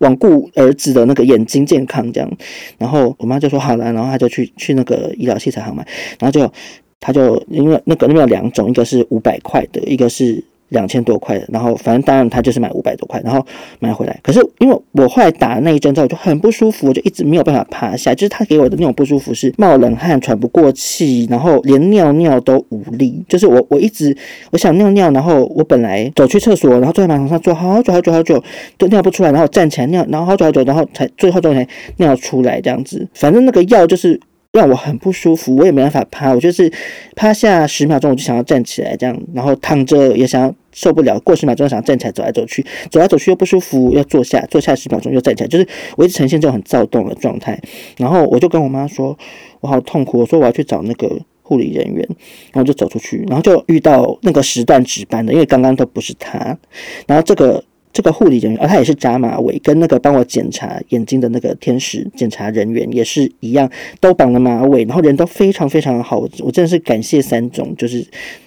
[0.00, 2.30] 罔顾儿子的那个眼睛健康这样？
[2.76, 5.82] 然后我妈就说好了，然后她就去去那个医疗器材行买，
[6.18, 6.52] 然后就
[7.00, 10.44] 她就因为那个那边有两种，一个是五百块的，一个是。
[10.72, 13.44] 两千多块的，然后反正当然他就是买五百多块，然后
[13.78, 14.18] 买回来。
[14.22, 18.14] 可是因为我后来打那一针之后我就很不舒服，我就一直没有办法趴下。
[18.14, 23.22] 就是他给我的那种不舒服是冒冷汗、喘不过气，然后连尿尿都无力。
[23.28, 24.16] 就是我我一直
[24.50, 28.42] 我想尿尿，然后我本来走去厕所，然后坐在马桶上坐好久好久好久
[28.76, 33.06] 都尿不出来，然后站起来尿，然后好久好久，然后才最后终于才尿出来这样子。
[33.14, 34.18] 反正那个药就是。
[34.52, 36.70] 让我很不舒服，我也没办法趴，我就是
[37.16, 47.58] 趴下十秒钟，我就想要站起来，这样，然后躺着也想要受不了，过十秒钟想站起来走来走去，走来走去又不舒服，要坐下，坐下十秒钟又站起来，就是我一直呈现这种很躁动的状态。
[47.96, 49.16] 然后我就跟我妈说，
[49.60, 52.06] 我好痛苦，我说我要去找那个护理人员，
[52.52, 56.58] 然后就走出去，然后就遇到那个时段值班的，因为刚刚都不是他，
[57.06, 57.64] 然后这个。
[57.92, 68.04] 这个护理人员，啊、他也是扎马尾，跟那个帮我检查眼睛的那个天使检查人员也是一样，都绑了马尾，然后人都非常非常的好，我真的是感谢三种，就是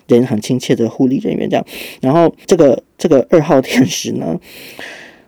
[0.08, 1.65] 人很亲切的护理人员这样。
[2.01, 4.39] 然后这个这个二号天使呢，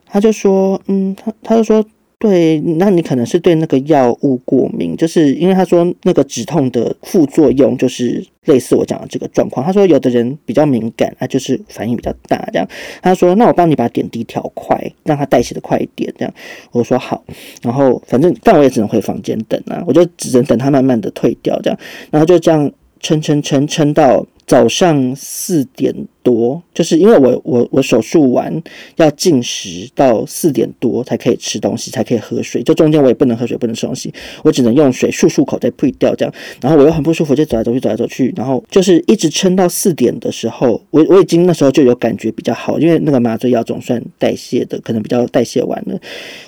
[0.05, 1.85] 他就说，嗯，他他就说。
[2.19, 9.63] 对，那你可能是对那个药物过敏，就是因为他说那个止痛的副作用就是类似我讲的这个状况。
[9.63, 12.67] 他说有的人比较敏感，他就是反应比较大这样。
[13.03, 16.33] 他说那我帮你把点滴调快，让他代谢的快一点这样。
[16.71, 17.23] 我说好，
[17.61, 25.93] 然后反正但我也只能回房间等啊，我就只能等他慢慢的退掉这样，然后就这样撑撑撑撑到早上四点
[26.27, 28.53] 多，就是因为我我我手术完
[28.97, 34.13] 要进食到四点多才可以吃东西，才可以喝水，就中间我也不能喝水，不能吃东西，
[34.43, 36.33] 我只能用水漱漱口再退掉这样。
[36.59, 45.97] 然后我又很不舒服，就走来走去，走来走去，然后就是一直撑到四点的时候，我我已经那时候就有感觉比较好，因为那个麻醉药总算代谢的，可能比较代谢完了，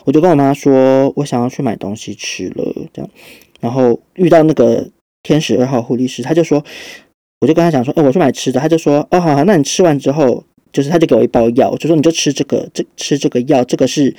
[0.03, 3.09] 我就跟我妈说，我想要去买东西吃了这样。
[3.61, 4.85] 然后遇到那个
[5.23, 6.61] 天使二号护理师，他就说。
[7.39, 8.59] 我就跟他讲说，哎、我去买吃的。
[8.59, 14.13] 他就说，哦，好好，那你吃完之后，就是他就给我一包药，就说你就吃这个，这吃这个药，这个是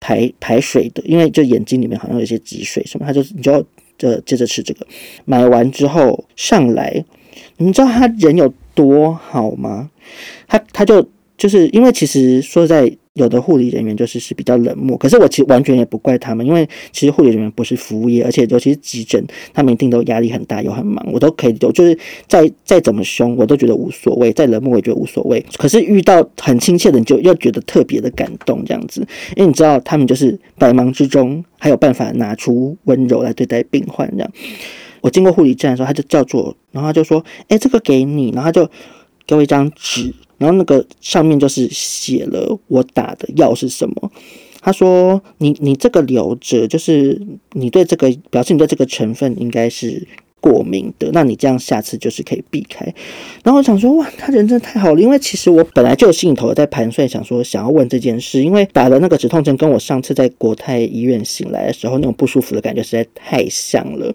[0.00, 3.64] 排排水的，因为就眼睛里面好像有一些积水什么，他就你就要
[4.02, 4.86] 呃接着吃这个。
[5.24, 7.04] 买完之后上来，
[7.56, 9.90] 你知道他人有多好吗？
[10.46, 12.96] 他他就就是因为其实说在。
[13.14, 21.96] 有的护理人员就是是比较冷漠，可是我其实完全也不怪他们，因为其实护理人员不是服务业，而且尤其是急诊，他们一定都压力很大又很忙，我都可以，我就是
[22.26, 25.40] 再再怎么凶，我都觉得无所谓，再冷漠我也觉得无所谓。
[25.56, 34.32] 可是遇到很亲切的，你就又觉得特别的感动这样子，因为你知道他们就是百忙之中还有办法拿出温柔来对待病患这样。
[35.02, 38.68] 我经过护理站的时候，他就叫做，然后他就说：“哎，这个给你。”然后他就
[39.24, 40.12] 给我一张纸。
[40.38, 44.10] 然后那个上面就是写了我打的药是什么。
[44.60, 47.20] 他说：“你你这个留着，就是
[47.52, 50.08] 你对这个表示你对这个成分应该是
[50.40, 52.82] 过敏的，那你这样下次就是可以避开。”
[53.44, 64.14] 然后我想说：“哇，他人真的太好了，因为其实我本来就有心里头在盘算，想说想要问这件事，因为打了那个止痛针跟我上次在国泰医院醒来的时候那种不舒服的感觉实在太像了，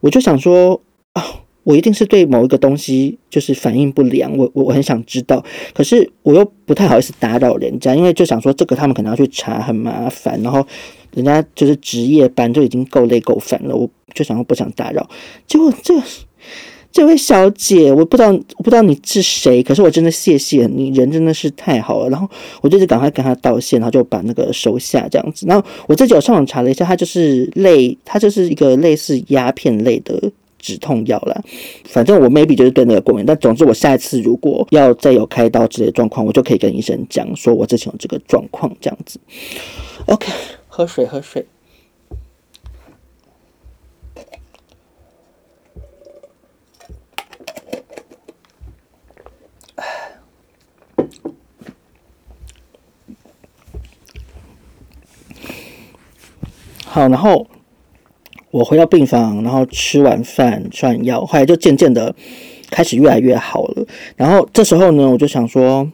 [0.00, 0.80] 我就想说
[1.12, 1.22] 啊。
[1.22, 10.64] 哦”我一定是对某一个东西就是反应不良，我我我很想知道，可是我又不太好意思打扰人家，因为就想说这个他们可能要去查，很麻烦，然后
[11.12, 15.10] 人家就是值夜班就已经够累够烦了，我就想说不想打扰。
[15.48, 16.00] 结果这
[16.92, 22.10] 这位小姐，我不知道我不知道你是谁，可是我真的谢谢你，人真的是太好了。
[22.10, 25.44] 然后我就是赶快跟他道歉，然后就把那个收下这样子。
[25.48, 30.30] 然后我自己有上网查了一下，它就是类，它就是一个类似鸦片类的。
[30.66, 31.40] 止痛药啦，
[31.84, 39.20] 反正我 maybe 就是对那个过敏，但总之我下一次如果要再有开刀之类的状况，我就可以跟医生讲，说我之前有这个状况这样子。
[40.06, 40.32] OK，
[40.66, 41.46] 喝水，喝水。
[56.84, 57.46] 好，然后。
[58.56, 62.14] 我回到病房，然后吃完饭，吃完药，后来就渐渐的
[62.70, 63.86] 开始越来越好了。
[64.16, 65.86] 然后这时候呢，我就想说，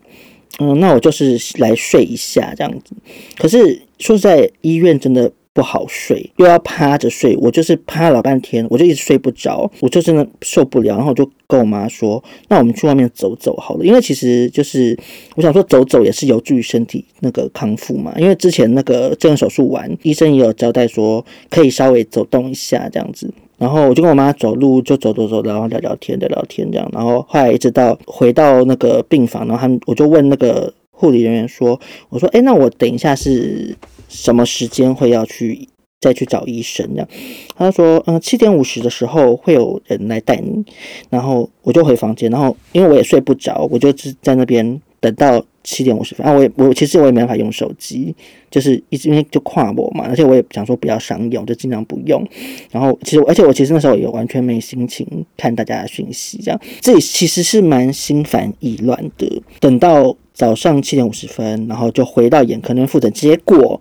[0.61, 2.95] 嗯，那我就是来睡一下这样子。
[3.37, 5.33] 可是说实在，医院真的。
[5.55, 14.99] 不好睡，又要趴着睡，我就是趴老半天，我就一直睡不着，我就真的受不了，然后我就跟我妈说：“那我们去外面走走好了。”因为其实就是
[15.37, 18.15] 我想说，走走也是有助于身体那个康复嘛。
[18.17, 23.31] 因为之前那个正手术完，医生也有交代说可以稍微走动一下这样子。
[23.59, 26.89] 然后我就跟我妈走路，就走走走，然后聊聊天，聊聊天这样。
[26.95, 33.77] 然后后来一直到回到那个病房，然后他们我就问那个护理人员说：“我说，哎，那我等一下是。”
[34.13, 35.67] 什么时间会要去
[36.01, 36.87] 再去找医生？
[36.95, 37.09] 这样，
[37.57, 40.65] 他说，嗯，七点五十的时候会有人来带你。
[41.09, 46.27] 然后我就回房间，然后因为我也睡不着，我就只在那边等到七点五十分。
[46.27, 48.17] 啊，我也我其实我也没办法用手机，
[48.51, 52.27] 就是一直因为就跨我嘛，而且我也想说不要商用，就尽量不用。
[52.71, 59.43] 然后其实而且我其实那时候也完全没心情看大家的讯息，这样这其实是蛮心烦意乱的。
[59.61, 60.17] 等到。
[60.35, 63.79] 早上七点五十分，然后就回到眼科那边复诊，结果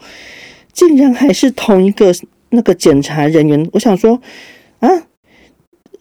[0.74, 2.14] 竟然还是同一个
[2.50, 3.70] 那个检查人员。
[3.72, 4.22] 我想说，
[4.80, 4.90] 啊，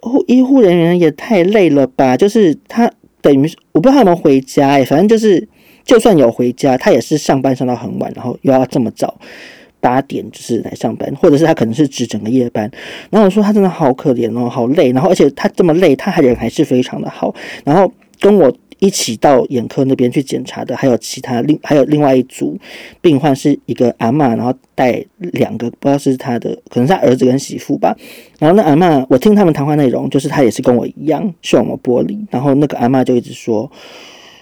[0.01, 2.17] 护医护人员也太累了吧？
[2.17, 5.47] 就是他等于我不知道他有没有回家哎，反正就是
[5.85, 9.19] 就算有回家，他也是上班上到很晚，然后又要这么早
[9.81, 12.71] 八点就是来上班，或者是他可能是值整个夜班。
[13.11, 14.93] 然后我说他真的好可怜哦，好累。
[14.93, 18.53] 然后而且他这么累，他还人还是非常的好，然后跟我。
[18.81, 22.59] 一起到眼科那边去检查的，还有其他另还有另外一组
[23.01, 27.95] 病患是一个阿嬷，然后带两个，不知道是他的，可能是他儿子跟媳妇吧。
[28.39, 32.19] 然后那阿嬷，我听他们谈话内容，就是他也是跟我一样视网膜剥离。
[32.31, 33.71] 然后那个阿嬷就一直说：“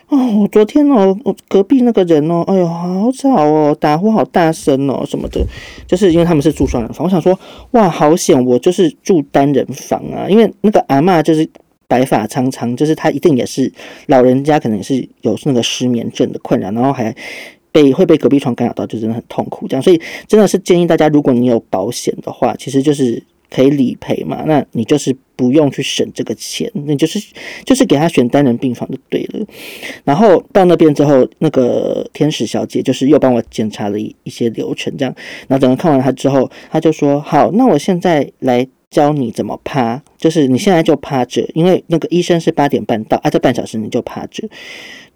[0.09, 5.45] 哦，昨天哦，我隔壁那个人哦，哎呦，好吵哦，打呼好大声哦，什么的。”
[5.89, 7.37] 就是因为他们是住双人房，我想说，
[7.73, 11.49] 哇，好险，我就是住单人房啊，因为那个阿嬷就是。
[11.89, 13.73] 白发苍苍，就是他一定也是
[14.07, 17.13] 老人家，可能也是有那个失眠症的困扰，然后还
[17.73, 19.67] 被会被隔壁床干扰到，就真的很痛苦。
[19.67, 27.19] 这样，所以真的是建议大家，如果你有保险的话，其实就是可以理赔嘛，那你就是不用去省这个钱，那就是
[27.65, 29.47] 就是给他选单人病房就对了。
[30.05, 35.15] 然后到那边之后，那个天使小姐就是又帮我检查了一一些流程，这样，
[35.47, 44.49] 然后等他看完他之后，他就说：“好，那我现在来教你怎么趴，就是你现在就趴着，因为那个医生是八点半到，啊，这半小时你就趴着。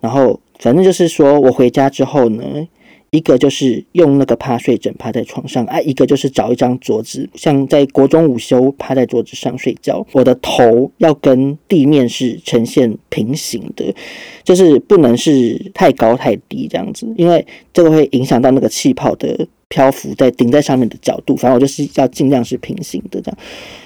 [0.00, 2.68] 然后反正就是说我回家之后呢。”
[3.12, 10.04] 一个就是用那个趴睡枕趴在床上，啊，一个就是找一张桌子，像在国中午休趴在桌子上睡觉。
[10.12, 13.94] 我的头要跟地面是呈现平行的，
[14.42, 21.36] 就是不能是太高太低这样子，因为这个会影响到那个气泡的漂浮在顶在上面的角度。
[21.36, 23.38] 反正我就是要尽量是平行的这样，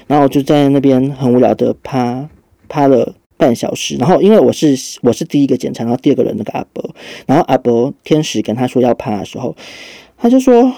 [0.06, 2.28] 然后我就在那边很无聊的趴
[2.68, 3.12] 趴了。
[3.36, 6.94] 半小时，然后因为我是我是第一个检查，然后第二个人那个阿伯，
[7.26, 9.54] 然后阿伯天使跟他说要趴的时候，
[10.16, 10.72] 他就说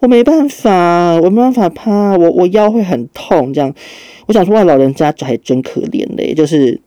[0.00, 3.74] 我没办法，我没办法趴，我我腰会很痛这样。
[4.26, 6.80] 我想说哇，老人家还真可怜嘞，就是。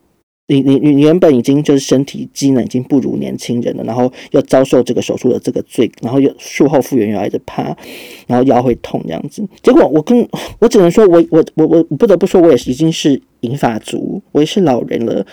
[0.47, 7.75] 你你你原本已经就是身体机能已经不如年轻人了，然后又遭受这个手术的这个罪，然后又术后复原又挨着趴，
[8.27, 9.41] 然后腰会痛这样子。
[9.61, 10.27] 结果我跟
[10.59, 15.25] 我只能说我我我我不得不说，我也是已经是银发族，我也是老人了。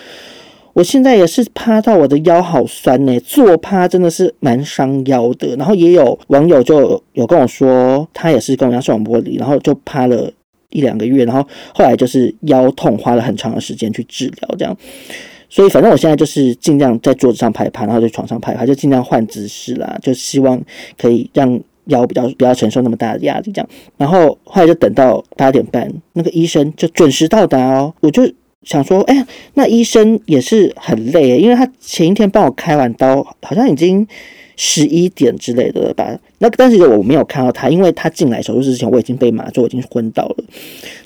[0.73, 5.53] 我现在也是趴到我的腰好酸呢，坐趴真的是蛮伤腰的。
[5.57, 10.31] 然后也有网友就有跟我说，他也是跟我一样视网膜剥离，然后就趴了。
[10.71, 14.75] 一两个月，然后后来就是腰痛，花了很长的时间去治疗，这样。
[15.49, 20.61] 所以反正我现在就是尽量在桌子上拍趴，然后在床上拍趴，就尽量换姿势啦，就希望
[20.97, 23.69] 可以让腰比较不要承受那么大的压力，这样。
[23.97, 27.93] 然后后来就等到八点半，那个医生就准时到达哦。
[27.99, 28.23] 我就
[28.63, 34.07] 想说，哎呀，那医生也是很累，因为他前一天帮我开完刀，好像已经
[34.55, 36.17] 十一点之类的吧。
[36.39, 40.43] 那但是我没有看到他，因为他进来手术室之前我已经被麻醉，我已经昏倒了。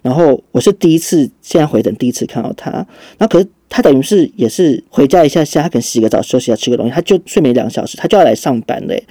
[0.01, 2.85] 然后我是第一次，现在回诊第一次看到他。
[3.17, 9.03] 那可是他等于是也是回家一下下，他可能洗个澡、休息下、吃个东西，他就睡没两小时，他就要来上班嘞。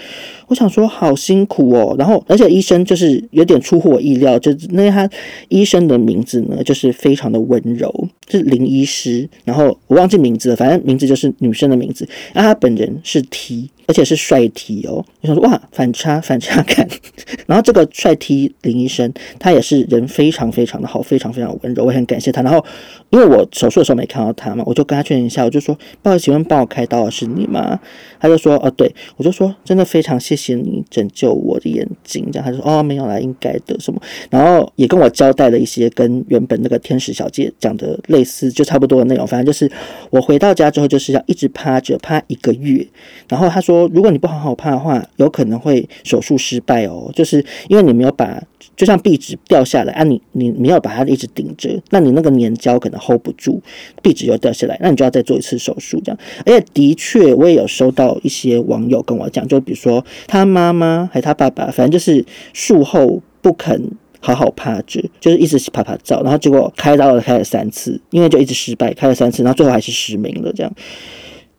[0.46, 1.94] 我想说好辛苦哦。
[1.98, 5.06] 然后而且医生就是有点出乎我意料，就是那他
[5.48, 9.28] 医生的名字呢，就是非常的温柔，是林医师。
[9.44, 12.08] 然后我忘记名字了，反正名字就是女生的名字。
[12.32, 15.04] 那他本人是 T，而且是帅 T 哦。
[15.20, 16.14] 我想说哇，反差。
[16.20, 16.88] 反差感，
[17.46, 22.40] 然后这个帅 T 林医生，他也是人非常非常的好，非常非常温柔，我很感谢他。
[22.40, 22.64] 然后
[23.14, 27.78] 因为我手术的时候没看到他嘛，我就跟他确认一下，我就说不好意思，请问帮我开刀的是你吗？
[28.18, 32.28] 他就说哦，对，我就说真的非常谢谢你拯救我的眼睛。
[32.32, 39.24] 这样他就说哦，没有啦，应该的什么，然后也跟我交代了一些跟原本那个天使小姐讲的类似，就差不多的内容。
[39.24, 39.70] 反正就是
[40.10, 42.84] 我回到家之后就是要一直趴着趴一个月。
[43.28, 45.88] 然后他说，如果你不好好趴的话，有可能会。
[46.02, 48.42] 手术失败哦，就是因为你没有把，
[48.76, 53.60] 就像壁纸掉下来啊你，你你没有把它一直顶着，那你那个粘胶可能 hold 不住，
[54.02, 56.18] 壁纸又掉下来，那你就要再做一次手术这样。
[56.46, 63.90] 而且的确，我也有收到一些网友跟我讲，就比如说他妈妈还他爸爸，反正就是术后不肯
[64.20, 70.72] 好好趴着，就是一直啪啪照，然后结果开刀了开了三次，因为就一直失败，开了三次，然后最后还是失明了这样。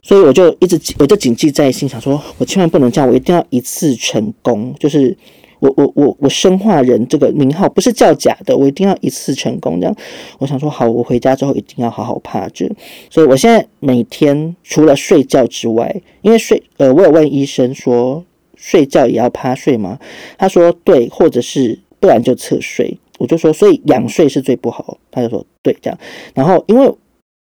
[0.01, 4.73] 所以我就一直我就谨记在心，想说我千万不能这样，我一定要一次成功。
[4.79, 5.17] 就是
[5.59, 9.79] 我我我我生化人这个名号不是叫假的，我一定要一次成功。
[9.79, 9.95] 这样，
[10.39, 12.69] 我想说好，我回家之后一定要好好趴着。
[13.09, 18.23] 所以我现在每天除了睡觉之外，因为睡呃，我有问医生说
[18.55, 19.99] 睡觉也要趴睡吗？
[20.37, 22.97] 他说对，或者是不然就侧睡。
[23.17, 24.97] 我就说所以仰睡是最不好。
[25.09, 25.99] 他就说对这样。
[26.33, 26.93] 然后因为。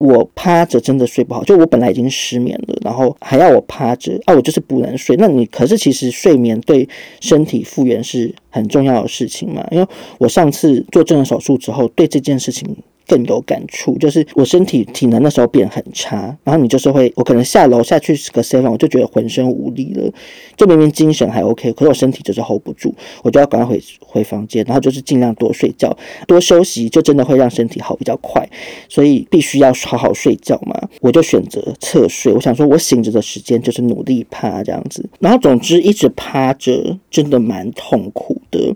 [0.00, 5.14] 我趴着真的睡不好，就我本来已经失眠了，然后还要我趴着啊，我就是不能睡。
[5.16, 6.88] 那你可是其实睡眠对
[7.20, 9.62] 身体复原是很重要的事情嘛？
[9.70, 9.86] 因为
[10.16, 12.66] 我上次做正颌手术之后，对这件事情。
[13.10, 20.08] 更有感触，就是我身体体能那时候变很差，然后你就是会，我可能下楼下去个 seven，我就觉得浑身无力了，
[20.56, 22.94] 就明明精神还 OK，可是我身体就是 hold 不住，
[23.24, 25.92] 我就要赶快回回房间，然后就是尽量多睡觉，
[26.28, 28.48] 多休息，就真的会让身体好比较快，
[28.88, 38.72] 所以必须要好好睡觉嘛，我就选择侧睡，我想说我醒着的时间就是努力趴这样子，然后总之一直趴着真的蛮痛苦的，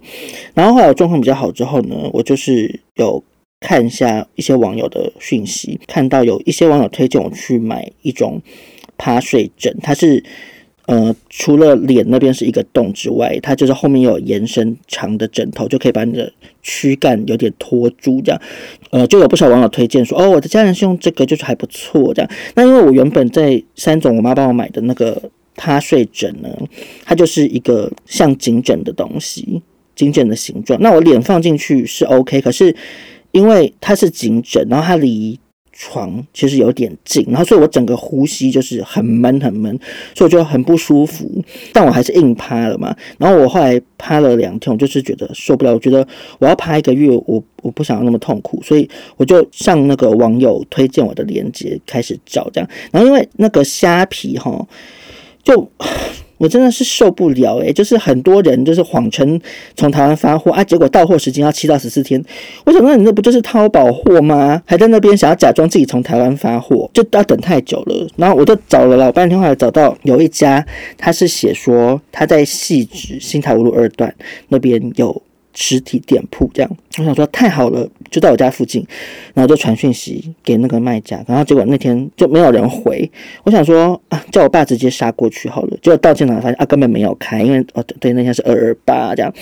[0.55, 3.23] 然后后来我状况比较好之后呢，我就是有。
[3.65, 8.43] 看一下一些网友的讯息，看到有一些网友推荐我去买一种
[8.99, 10.23] 趴睡枕，它是
[10.85, 16.31] 呃除了脸那边是一个洞之外，它就是后面有延伸长的枕头，就可以把你的
[16.63, 18.39] 躯干有点托住，这样
[18.91, 22.31] 呃就有不少网友推荐说，哦，我的家人是用这个，就是还不错这样。
[22.55, 26.51] 那因为我原本在三总我妈帮我买的那个趴睡枕呢，
[27.07, 29.63] 它就是一个像颈枕的东西。
[29.97, 30.77] 颈枕的形状。
[30.83, 32.75] 那我脸放进去是 OK，可是
[33.35, 35.39] 因为它是颈枕，然后它离
[35.73, 39.77] 床其实有点近，然后所以我整个呼吸就是很闷很闷，
[40.15, 41.29] 所以我就很不舒服。
[41.73, 42.95] 但我还是硬趴了嘛。
[43.19, 46.07] 然后我后来趴了两天，我就是觉得受不了，我觉得
[46.39, 52.71] 我要趴一个月，我我不想要那么痛苦，所以我就上那个网友推荐我的链接开始找这样。
[52.93, 54.65] 然后因为那个虾皮哈，
[55.43, 55.69] 就。
[56.39, 59.41] 我真的是受不了诶，就是很多人就是谎称
[59.77, 62.23] 从台湾发货啊，结果到货时间要七到十四天。
[62.65, 64.63] 我想说，你那不就是淘宝货吗？
[64.67, 68.09] 还在那边想要假装自己从台湾发货，就要等太久了。
[68.17, 70.65] 然后我就找了老半天，后来找到有一家，
[70.99, 74.15] 他是写说他在细致新台五路二段
[74.49, 75.23] 那边有。
[75.55, 78.87] 实体店铺这样，我想说太好了，就在我家附近，
[79.33, 83.11] 然后就传讯息给那个卖家，然后结果那天就没有人回。
[83.45, 85.79] 我想说啊，叫我爸直接杀过去好了。
[85.81, 89.33] 结果到现场发现啊，根本没有开，因为哦对，那天是二二八这样，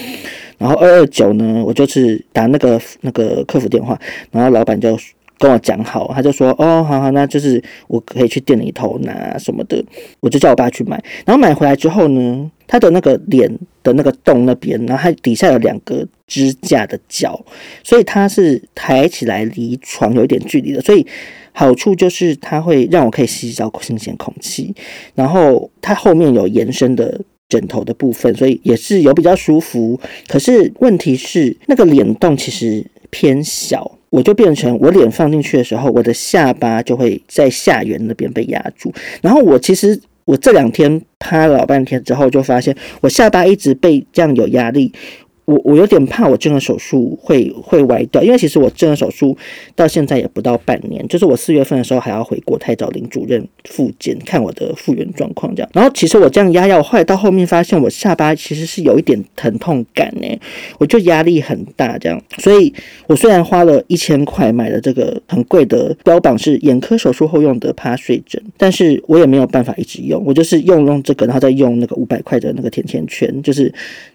[0.59, 3.99] 然后二二九呢，我就是打那个那个客服电话，
[4.31, 4.99] 然后老板就
[5.43, 9.84] 跟我讲好，他就说哦，好好，那就是我可以去店里头拿什么的，
[10.20, 12.51] 我就叫我爸去买，然后买回来之后呢。
[12.68, 13.47] 它的那个脸
[13.82, 17.38] 的那个洞那边，然后它底下有两个支架的脚，
[17.84, 20.80] 所以它是抬起来离床有一点距离的。
[20.80, 21.07] 所以
[21.53, 24.74] 好处就是它会让我可以吸到新鲜空气，
[25.14, 30.01] 然后它后面有延伸的枕头的部分，所以也是有比较舒服。
[30.26, 32.82] 可是问题是那个脸洞其实
[33.13, 40.01] 偏小，我就变成我脸放进去的时候，我的下巴就会在下缘那边被压住，然后我其实。
[40.25, 44.93] 我这两天趴了老半天之后，就发现我下巴一直被这样有压力。
[45.45, 49.36] 我我有点怕我这个手术会会歪掉，因为其实我这个手术
[49.74, 55.68] 到现在也不到半年，就是我四月份的时候还要回国泰找林主任复检看我的复原状况这样。
[55.74, 60.38] 然后其实我这样压药，后来到后面发现我下巴其实是有一点疼痛感呢，
[60.78, 62.22] 我就压力很大这样。
[62.38, 62.72] 所以
[63.09, 73.72] 我虽然花了一千块买了这个很贵的，标榜是眼科手术后用的趴睡枕，但是我也没有办法一直用，我就是用用这个，然后再用那个五百块的那个甜甜圈，就是。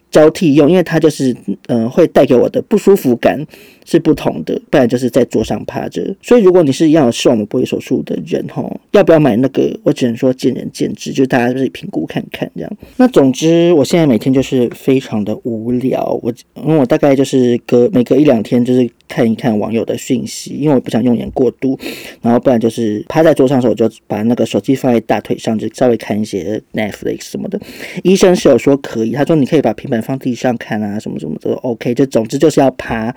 [0.09, 1.35] 交替用，因为它就是
[1.67, 3.45] 嗯、会带给我的不舒服感
[3.85, 6.15] 是不同的，不然就是在桌上趴着。
[6.21, 9.77] 所以如果你是一样有视网膜玻璃手术的人吼，要不要买那个？
[9.83, 12.71] 我只能说见仁见智，就大家自己评估看看这样。
[12.97, 21.77] 那总之，我现在每天就是非常的无聊，我因为我大概就是隔每隔一两天就是看一看网友的讯息，因为我不想用眼过度，
[22.21, 27.59] 然后不然就是趴在桌上的时候，我就把那个手机放在大腿上，就稍微看一些 Netflix 什么的。
[28.03, 29.97] 医生是有说可以，他说你可以把平板。
[30.07, 33.13] 放地上看啊，什么什么的 OK，就总之就是要趴。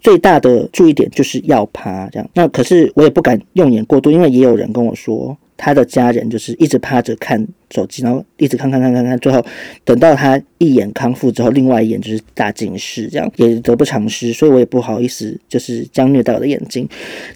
[0.00, 2.28] 最大的注意点就是要趴，这样。
[2.34, 7.46] 那可是我也不敢用眼过度，因为也有人跟我说，他的家人就是一直趴着看。
[7.74, 9.42] 手机，然后一直看看看看看，最后
[9.82, 16.86] 等到他一眼康复之后，另外一眼就是大近视，这样也得不偿失，所以我也不好意思，就是将虐待我的眼睛。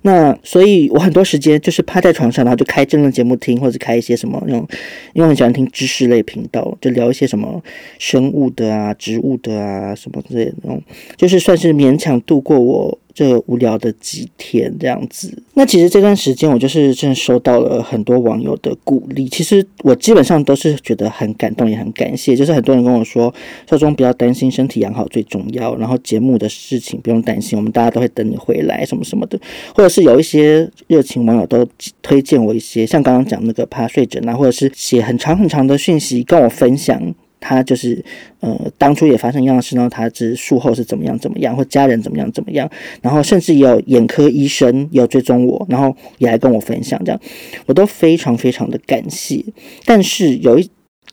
[0.03, 4.69] 那所以我很多时间就是趴在床上，然后就开政论节目听，或者开一些什么那种，
[5.15, 7.63] 因为很喜欢听知识类频道，就聊一些什么
[7.99, 10.83] 生物的啊、植物的啊什么之类的那种，
[11.17, 15.43] 就是算是勉强度过我这无聊的几天这样子。
[15.55, 22.37] 那其实这段时间我就是真的收到了很多网友的鼓励，其实我基本上都是觉得很感动，也很感谢。
[22.37, 23.33] 就是很多人跟我说，
[23.67, 25.75] 少中不要担心，身体养好最重要。
[25.77, 29.41] 然后节目的事情不用担心，我们大家都会等你回来，什么什么的。
[29.75, 31.67] 或者是有一些热情网友都
[32.03, 37.15] 推荐我一些，像刚刚讲那个趴睡枕啊，或者是写很长很长的讯息跟我分享。
[37.41, 38.05] 他就是，
[38.41, 42.69] 呃，当初也发生一样事，然后他是术后是怎么样怎么样，或家人怎么样怎么样，
[43.03, 47.21] 然后甚至也有眼科医生有追踪我，然后也来跟我分享，这样
[47.67, 49.45] 我都非常非常的感谢。
[49.85, 50.71] 但是有一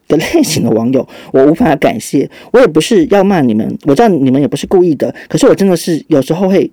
[0.07, 6.71] 个类型的网友，我无法感谢，我也不是要骂你们，我知道你们也不是故意的，可是我真的是有时候会。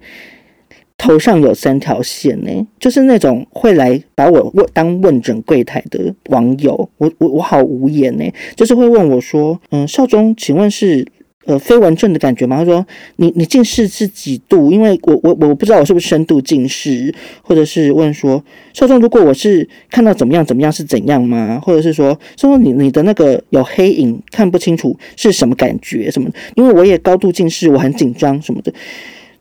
[1.01, 11.07] 头上有三条线呢，就是那种会来把我问当问诊柜台的网友，我我我好无言呢，就是会问我说，嗯，少中，请问是
[11.46, 12.59] 呃飞蚊症的感觉吗？
[12.59, 12.86] 他说
[13.16, 14.70] 你你近视是几度？
[14.70, 18.44] 因为我我我不知道我是不是深度近视，或者是问说
[18.74, 21.59] 少中，如果我是看到怎么样怎么样是怎样吗？
[21.64, 26.30] 或者是说说你你的那个有黑影看不清楚是什么感觉什么？
[26.57, 28.70] 因为我也高度近视，我很紧张什么的。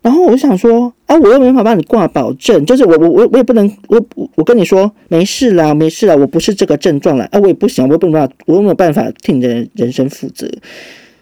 [0.02, 4.02] 然后我就想说，啊，我又没办法帮你挂保证，就是我我我我也不能，我
[4.36, 10.50] 我跟你说没事啦，没事啦，我不是这个症状啦，啊，我也不行，我没办法，我又没有办法替你的人生负责。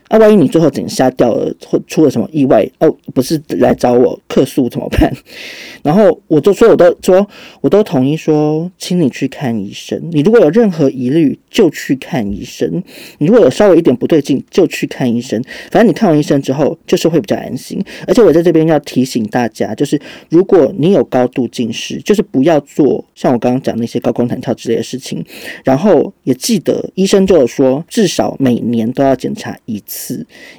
[0.07, 5.11] 啊，万一你最后整瞎掉了，或出了什么意外，哦，不是来找我客诉怎么办？
[5.83, 7.27] 然后我就说，我都说，
[7.61, 10.01] 我都统一说，请你去看医生。
[10.11, 12.83] 你如果有任何疑虑，就去看医生。
[13.19, 15.41] 你如果有稍微一点不对劲，就去看医生。
[15.71, 17.83] 反正你看完医生之后，就是会比较安心。
[18.07, 19.99] 而且我在这边要提醒大家，就是
[20.29, 25.23] 如果你有高度近视，就是不要做像我刚刚讲那些高空弹跳之类的事情。
[25.63, 29.96] 然后也记得医生就有说，至少每年都要检查一次，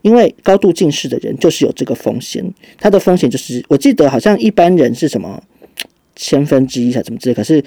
[0.02, 2.44] 因为高度近视的人就是有这个风险。
[2.78, 5.42] 他的风险就是，我记得好像一般人是什么
[6.14, 7.62] 千分之一才怎么之类，可是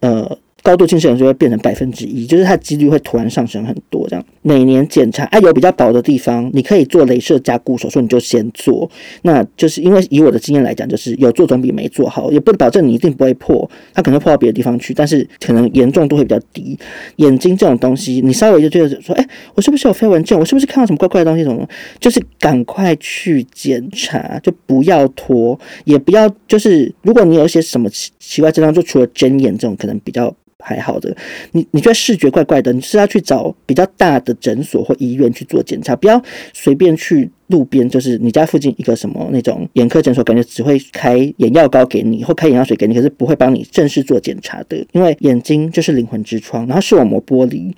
[0.00, 0.38] 呃。
[0.64, 4.08] 高度近视眼就会变成百分之一，就是它几率会突然上升很多。
[4.08, 8.90] 这样每年检查，啊，有比较薄的地方，你可以做雷射加固手术，你就先做。
[9.22, 16.78] 那就是因为以我的经验来讲，就是有做总比没做好，也不能保证你一定不会破，它可能破到别的地方去，但是可能严重度会比较低。
[17.16, 20.40] 眼睛这种东西，你稍微就觉得说，哎、我是不是有飞蚊症？
[20.40, 21.44] 我是不是看到什么怪怪的东西？
[21.44, 21.68] 什么？
[22.00, 30.34] 就是赶快去检查，就不要拖，也不要就是，如果你有一些什么奇奇怪症状，就除了睁眼这种，可能比较。
[30.58, 31.14] 还好的，
[31.52, 47.74] 你你觉得视觉怪怪的，你是要去找比较大的诊所或医院去做检查，不要随便去路边，就是你家附近一个什么那种眼科诊所，感觉只会开眼药膏给你或开眼药水给你，可是不会帮你正式做检查的，因为眼睛就是灵魂之窗，然后视网膜剥离。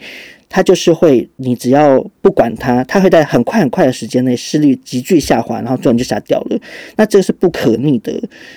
[0.48, 6.58] 它就是会，你只要不管它，它会在很快很快的时间内视力急剧下滑，然后突然就瞎掉了。
[6.96, 8.12] 那这个是不可逆的，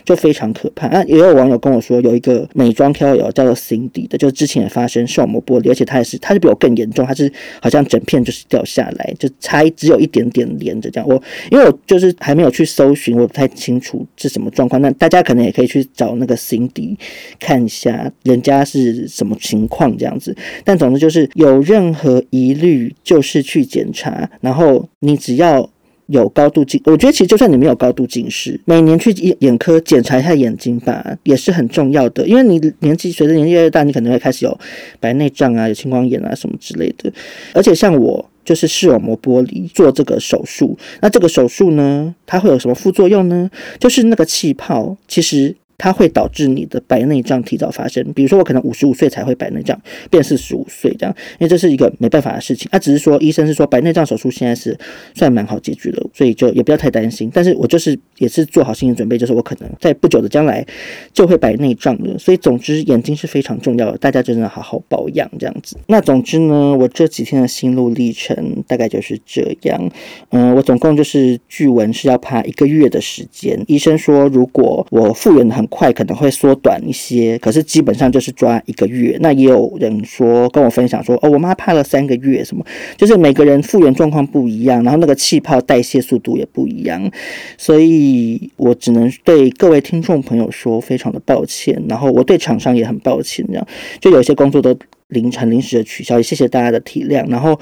[0.06, 0.88] 就非常可怕。
[0.88, 7.32] 那也有网友跟我说，有一个美妆 KOL 叫做 Cindy 的，就是之前也发生视网膜剥离，而且它也是，它是比我更严重，它是
[7.62, 11.10] 好像整片就是掉下来，就差只有一点点连着这样。
[11.10, 11.22] 我
[11.52, 14.82] 因为我就是还没有去搜寻，我不太清楚是什么状况。
[14.82, 16.96] 那大家可能也可以去找那个 Cindy
[17.40, 20.36] 看一下，人家是什么情况这样子。
[20.64, 25.70] 但总之就是有任任何疑虑就是去检查，然后你只要
[26.08, 32.28] 有高度近，我觉得其实就算你没有高度近视，每年去眼科检查一下眼睛吧，也是很重要的。
[32.28, 34.60] 因为你年纪随着年纪越大，你可能会开始有
[35.00, 37.10] 白内障啊、有青光眼啊什么之类的。
[37.54, 43.50] 而且像我就是视网膜剥离做这个手术，那这个手术呢，它会有什么副作用呢？
[43.80, 45.56] 就是那个气泡其实。
[45.80, 49.80] 它会导致你的白内障提早发生，比如说我可能五十五岁才会白内障，
[50.12, 52.68] 变四十五岁这样，因为这是一个没办法的事情。
[52.70, 54.78] 他、啊、只是说医生是说白内障手术现在是
[55.16, 57.32] 算蛮好解决的，所以就也不要太担心。
[57.34, 60.66] 但是我就是也是做好心理准备，就是我可能在不久的将来
[61.14, 62.18] 就会白内障了。
[62.20, 65.78] 所以总之眼睛是非常重要的，大家真的好好保养这样子。
[65.88, 69.90] 那总之呢，我这几天的心路历程大概就是这样。
[70.32, 73.58] 嗯，我总共就是据闻是要爬一个月的时间。
[73.68, 75.69] 医生说如果我复原的很。
[75.70, 79.18] 快可能会缩短一些，可是基本上就是抓一个月。
[79.22, 82.66] 那也有人说跟我分享说，哦，我妈怕了三个月，什么
[82.98, 87.10] 就是每个人复原状况不一样，然后那个气泡代谢速度也不一样，
[87.58, 93.68] 所以我只能对各位听众朋友说非常的抱歉，然后我对厂商也很抱歉，这样
[94.02, 97.60] 就有些工作都凌晨临时的取消，也谢谢大家的体谅，然后。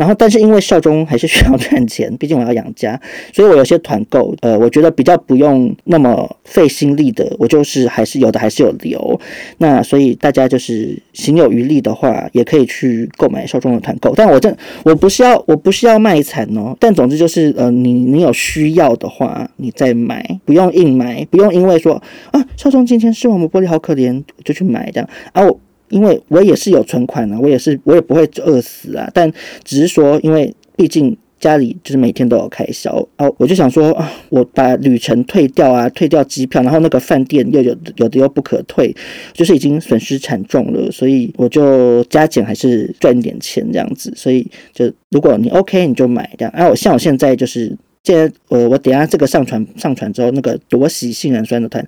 [0.00, 2.98] 然后，但是因为劭中还是需要赚钱，毕竟我要养家，
[3.34, 9.20] 所以我有些团购，呃，我觉得比较不用那么费心力的，我就是还是有的，还是有留。
[9.58, 14.14] 那所以大家就是行有余力的话，也可以去购买劭中的团购。
[14.14, 25.60] 但我这我不是要我不是要卖惨哦，但总之就是呃，你你有需要的话，你再买，不用硬买，不用因为说啊，劭中今天视网膜玻璃好可怜，就去买这样啊我。
[25.90, 29.10] 因为我也是有存款啊，我也是，我也不会饿死啊。
[29.12, 29.30] 但
[29.62, 38.94] 只是说，因为毕竟家里就是每天都有开销啊，我就想说啊，我把旅程退掉啊，退掉机票，然后那个饭店又有有的又不可退，
[39.32, 44.12] 就是已经损失惨重了，所以我就加减还是赚点钱这样子。
[44.16, 46.52] 所以就如果你 OK，你就买这样。
[46.54, 47.76] 啊，我像我现在就是。
[48.02, 51.86] 现在我我等下这个上传上传之后，那个朵喜杏仁酸的团，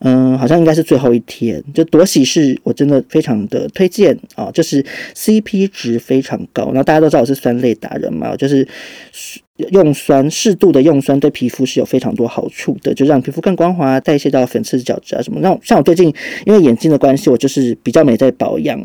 [0.00, 1.62] 嗯，好像应该是最后一天。
[1.72, 4.84] 就朵喜是我真的非常的推荐啊，就是
[5.14, 6.66] CP 值非常高。
[6.66, 8.68] 然后大家都知道我是酸类达人嘛，就是
[9.70, 15.40] 用酸适度的用酸对皮肤是有非常多好处的，就让皮肤更光滑，代谢到粉刺角质啊什么。
[15.40, 16.12] 那像我最近
[16.44, 18.78] 因为眼睛的关系，我就是比较没在保养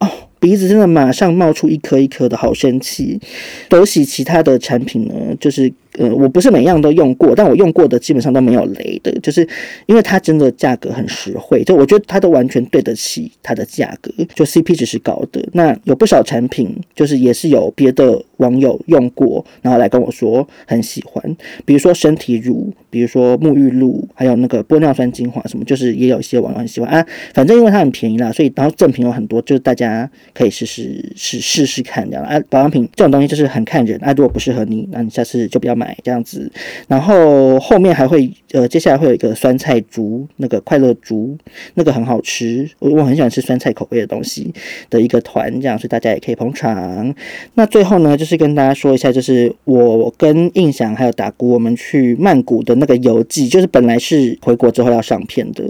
[0.00, 0.06] 哦。
[0.38, 3.20] 鼻子真的马上冒出一颗一颗的，好生气。
[3.68, 9.46] 朵喜其他的产品呢，就是呃，我不是每样都用过，但我用过的基本上都没有雷的，就是
[9.86, 15.42] 因为它真的价格很实惠，就我觉得它都完全对得起它的价格，就 CP 值是高的。
[15.52, 27.06] 那有不少产品，就是也是有别的网友用过，然后来跟我说很喜欢，比如说身体乳，比如说沐浴露，还有那个玻尿酸精华什么，就是也有一些网友很喜欢啊。
[27.32, 32.38] 反正因为它很便宜啦，所以然后赠品有很多，就是大家可以试试试试试看这样啊。
[32.50, 36.50] 保养品这种东西就是很看人啊，如果不适合你，那你下次就不要买这样子。
[36.88, 41.36] 然后后面还会呃，接下来会有一个酸菜竹，那个快乐竹，
[41.74, 44.52] 那个很好吃，我我很喜欢吃酸菜口味的东西
[44.90, 47.14] 的一个团，这样，所以大家也可以捧场。
[47.54, 55.64] 那最后呢，就是跟大家说一下，就是我跟印象还有达菇，我们去曼谷的那个游记，就是本来是回国之后要上片的，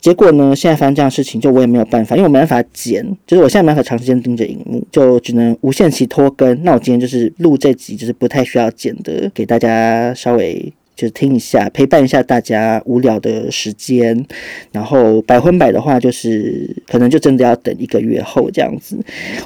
[0.00, 6.62] 结果呢，现在发生这样事情，就我也没有办法，因为我没办法剪，就是我现在没办法长时间盯着荧幕，就只能无限期拖更。
[6.62, 10.72] 那我今天就是录这集，就是不太需要剪的，给大家稍微。
[10.96, 14.26] 就听一下，陪伴一下大家无聊的时间。
[14.72, 18.98] 然后百分百的话，就是可能就真的要等一个月后这样子。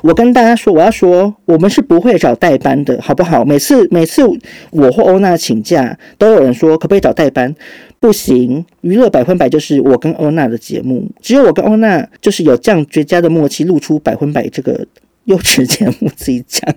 [0.02, 3.44] 我跟大家说，我要说，我们是不会找代班的，好不好？
[3.44, 4.22] 每次每次
[4.70, 7.54] 我或欧娜请假，都有人说可不可以找代班？
[7.98, 14.86] 不行，娱乐百分百就是我跟欧娜的节目，只有我跟欧娜就是有这样绝佳的默契，录出百分百这个。
[15.30, 16.74] 优质节目自己讲，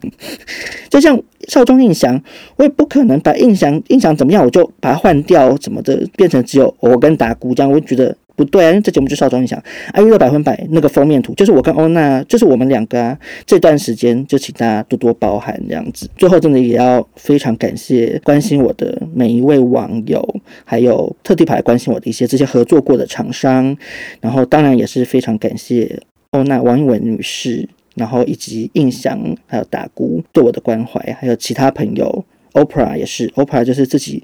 [0.90, 2.22] 就像少中印象，
[2.56, 16.08] 我也不可能把印象印象怎么样，我就把它换掉，怎么的变成只有我跟达姑这样，我觉得不对啊，因为这节目就少中印象啊，娱乐百分百那个封面图就是我跟欧娜，就是我们两个啊，这段时间就请大家多多包涵这样子。
[16.16, 20.24] 最后真的也要非常感谢关心我的每一位网友，
[20.64, 23.76] 还有特地跑来关心我的一些这些合作过的厂商，
[24.22, 26.00] 然后当然也是非常感谢
[26.32, 27.68] 欧娜王一文女士。
[27.96, 34.24] 然后以及印象，还有大姑对我的关怀，还有其他朋友，OPRA 也是，OPRA 就是自己，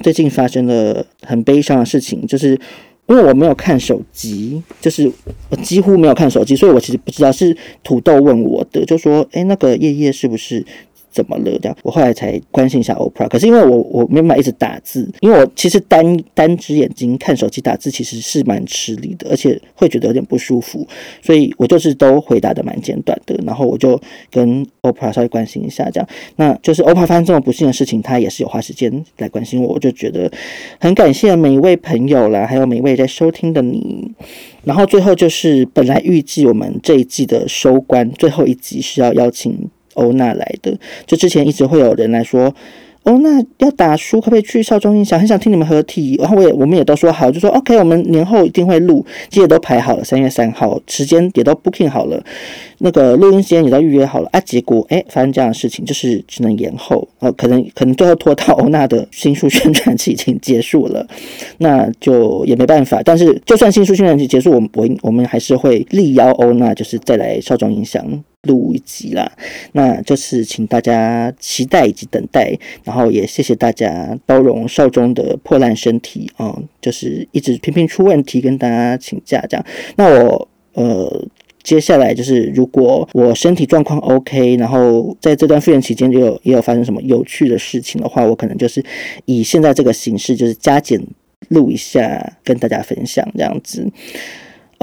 [0.00, 2.50] 最近发生了很悲伤的事情，就是
[3.06, 5.10] 因为我没有看手机，就是
[5.50, 10.64] 我几乎没有看手机，所以我其实不知道是土豆问我的，就说，哎，那个叶叶是不是？
[11.12, 11.58] 怎么了？
[11.60, 13.28] 这样，我后来才关心一下 Oprah。
[13.28, 20.86] 可是因为我我没办法一直打字，因为我其实单单只眼睛看手机打字其实是蛮吃力的，而且会觉得有点不舒服，
[21.20, 23.38] 所以我就是都回答的蛮简短的。
[23.44, 24.00] 然后我就
[24.30, 30.30] 跟 Oprah 稍微关心一下，这样，那就是 Oprah 发生这么不幸的事情，他也是有花时间来关心我，我就觉得
[30.80, 34.10] 很感谢每一位朋友啦，还有每一位在收听的你。
[34.64, 39.68] 然后最后就是本来预计我们这一季的收官最后一集是要邀请。
[39.94, 40.76] 欧娜来的，
[41.06, 42.54] 就之前一直会有人来说。
[43.04, 45.18] 欧娜要打书，可不可以去少中印象？
[45.18, 52.22] 很想听你们合体，然后我也我们也都说好，就说 OK，我们年后一定会录，这些都排好了，三月三号时间也都 booking 好了，
[52.78, 54.38] 那个录音时间也都预约好了啊。
[54.38, 61.04] 结果哎，发生这样的事情，就是只能延后，呃，可能可能最后拖到欧娜的新书宣传期已经结束了，
[61.58, 63.02] 那就也没办法。
[63.04, 68.06] 但是就算新书宣传期结束，我我我们还是会力邀欧娜，就是再来少中印象
[68.42, 69.30] 录一集啦。
[69.72, 72.56] 那就是请大家期待以及等待。
[72.84, 79.64] 然后也谢谢大家包容少中的破烂身体啊、嗯，就是一直频频出问题，跟大家请假这样。
[79.96, 81.24] 那我呃
[81.62, 88.84] 接下来就是如果我身体状况 OK，然后在这段复原期间也有也有发生什么有趣的事情的话，我可能就是
[89.26, 91.00] 以现在这个形式，就是加减
[91.50, 93.86] 录一下，跟大家分享这样子。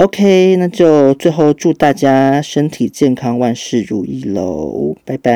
[0.00, 5.30] OK，那就最后祝大家身体健康，万事如意喽，拜拜。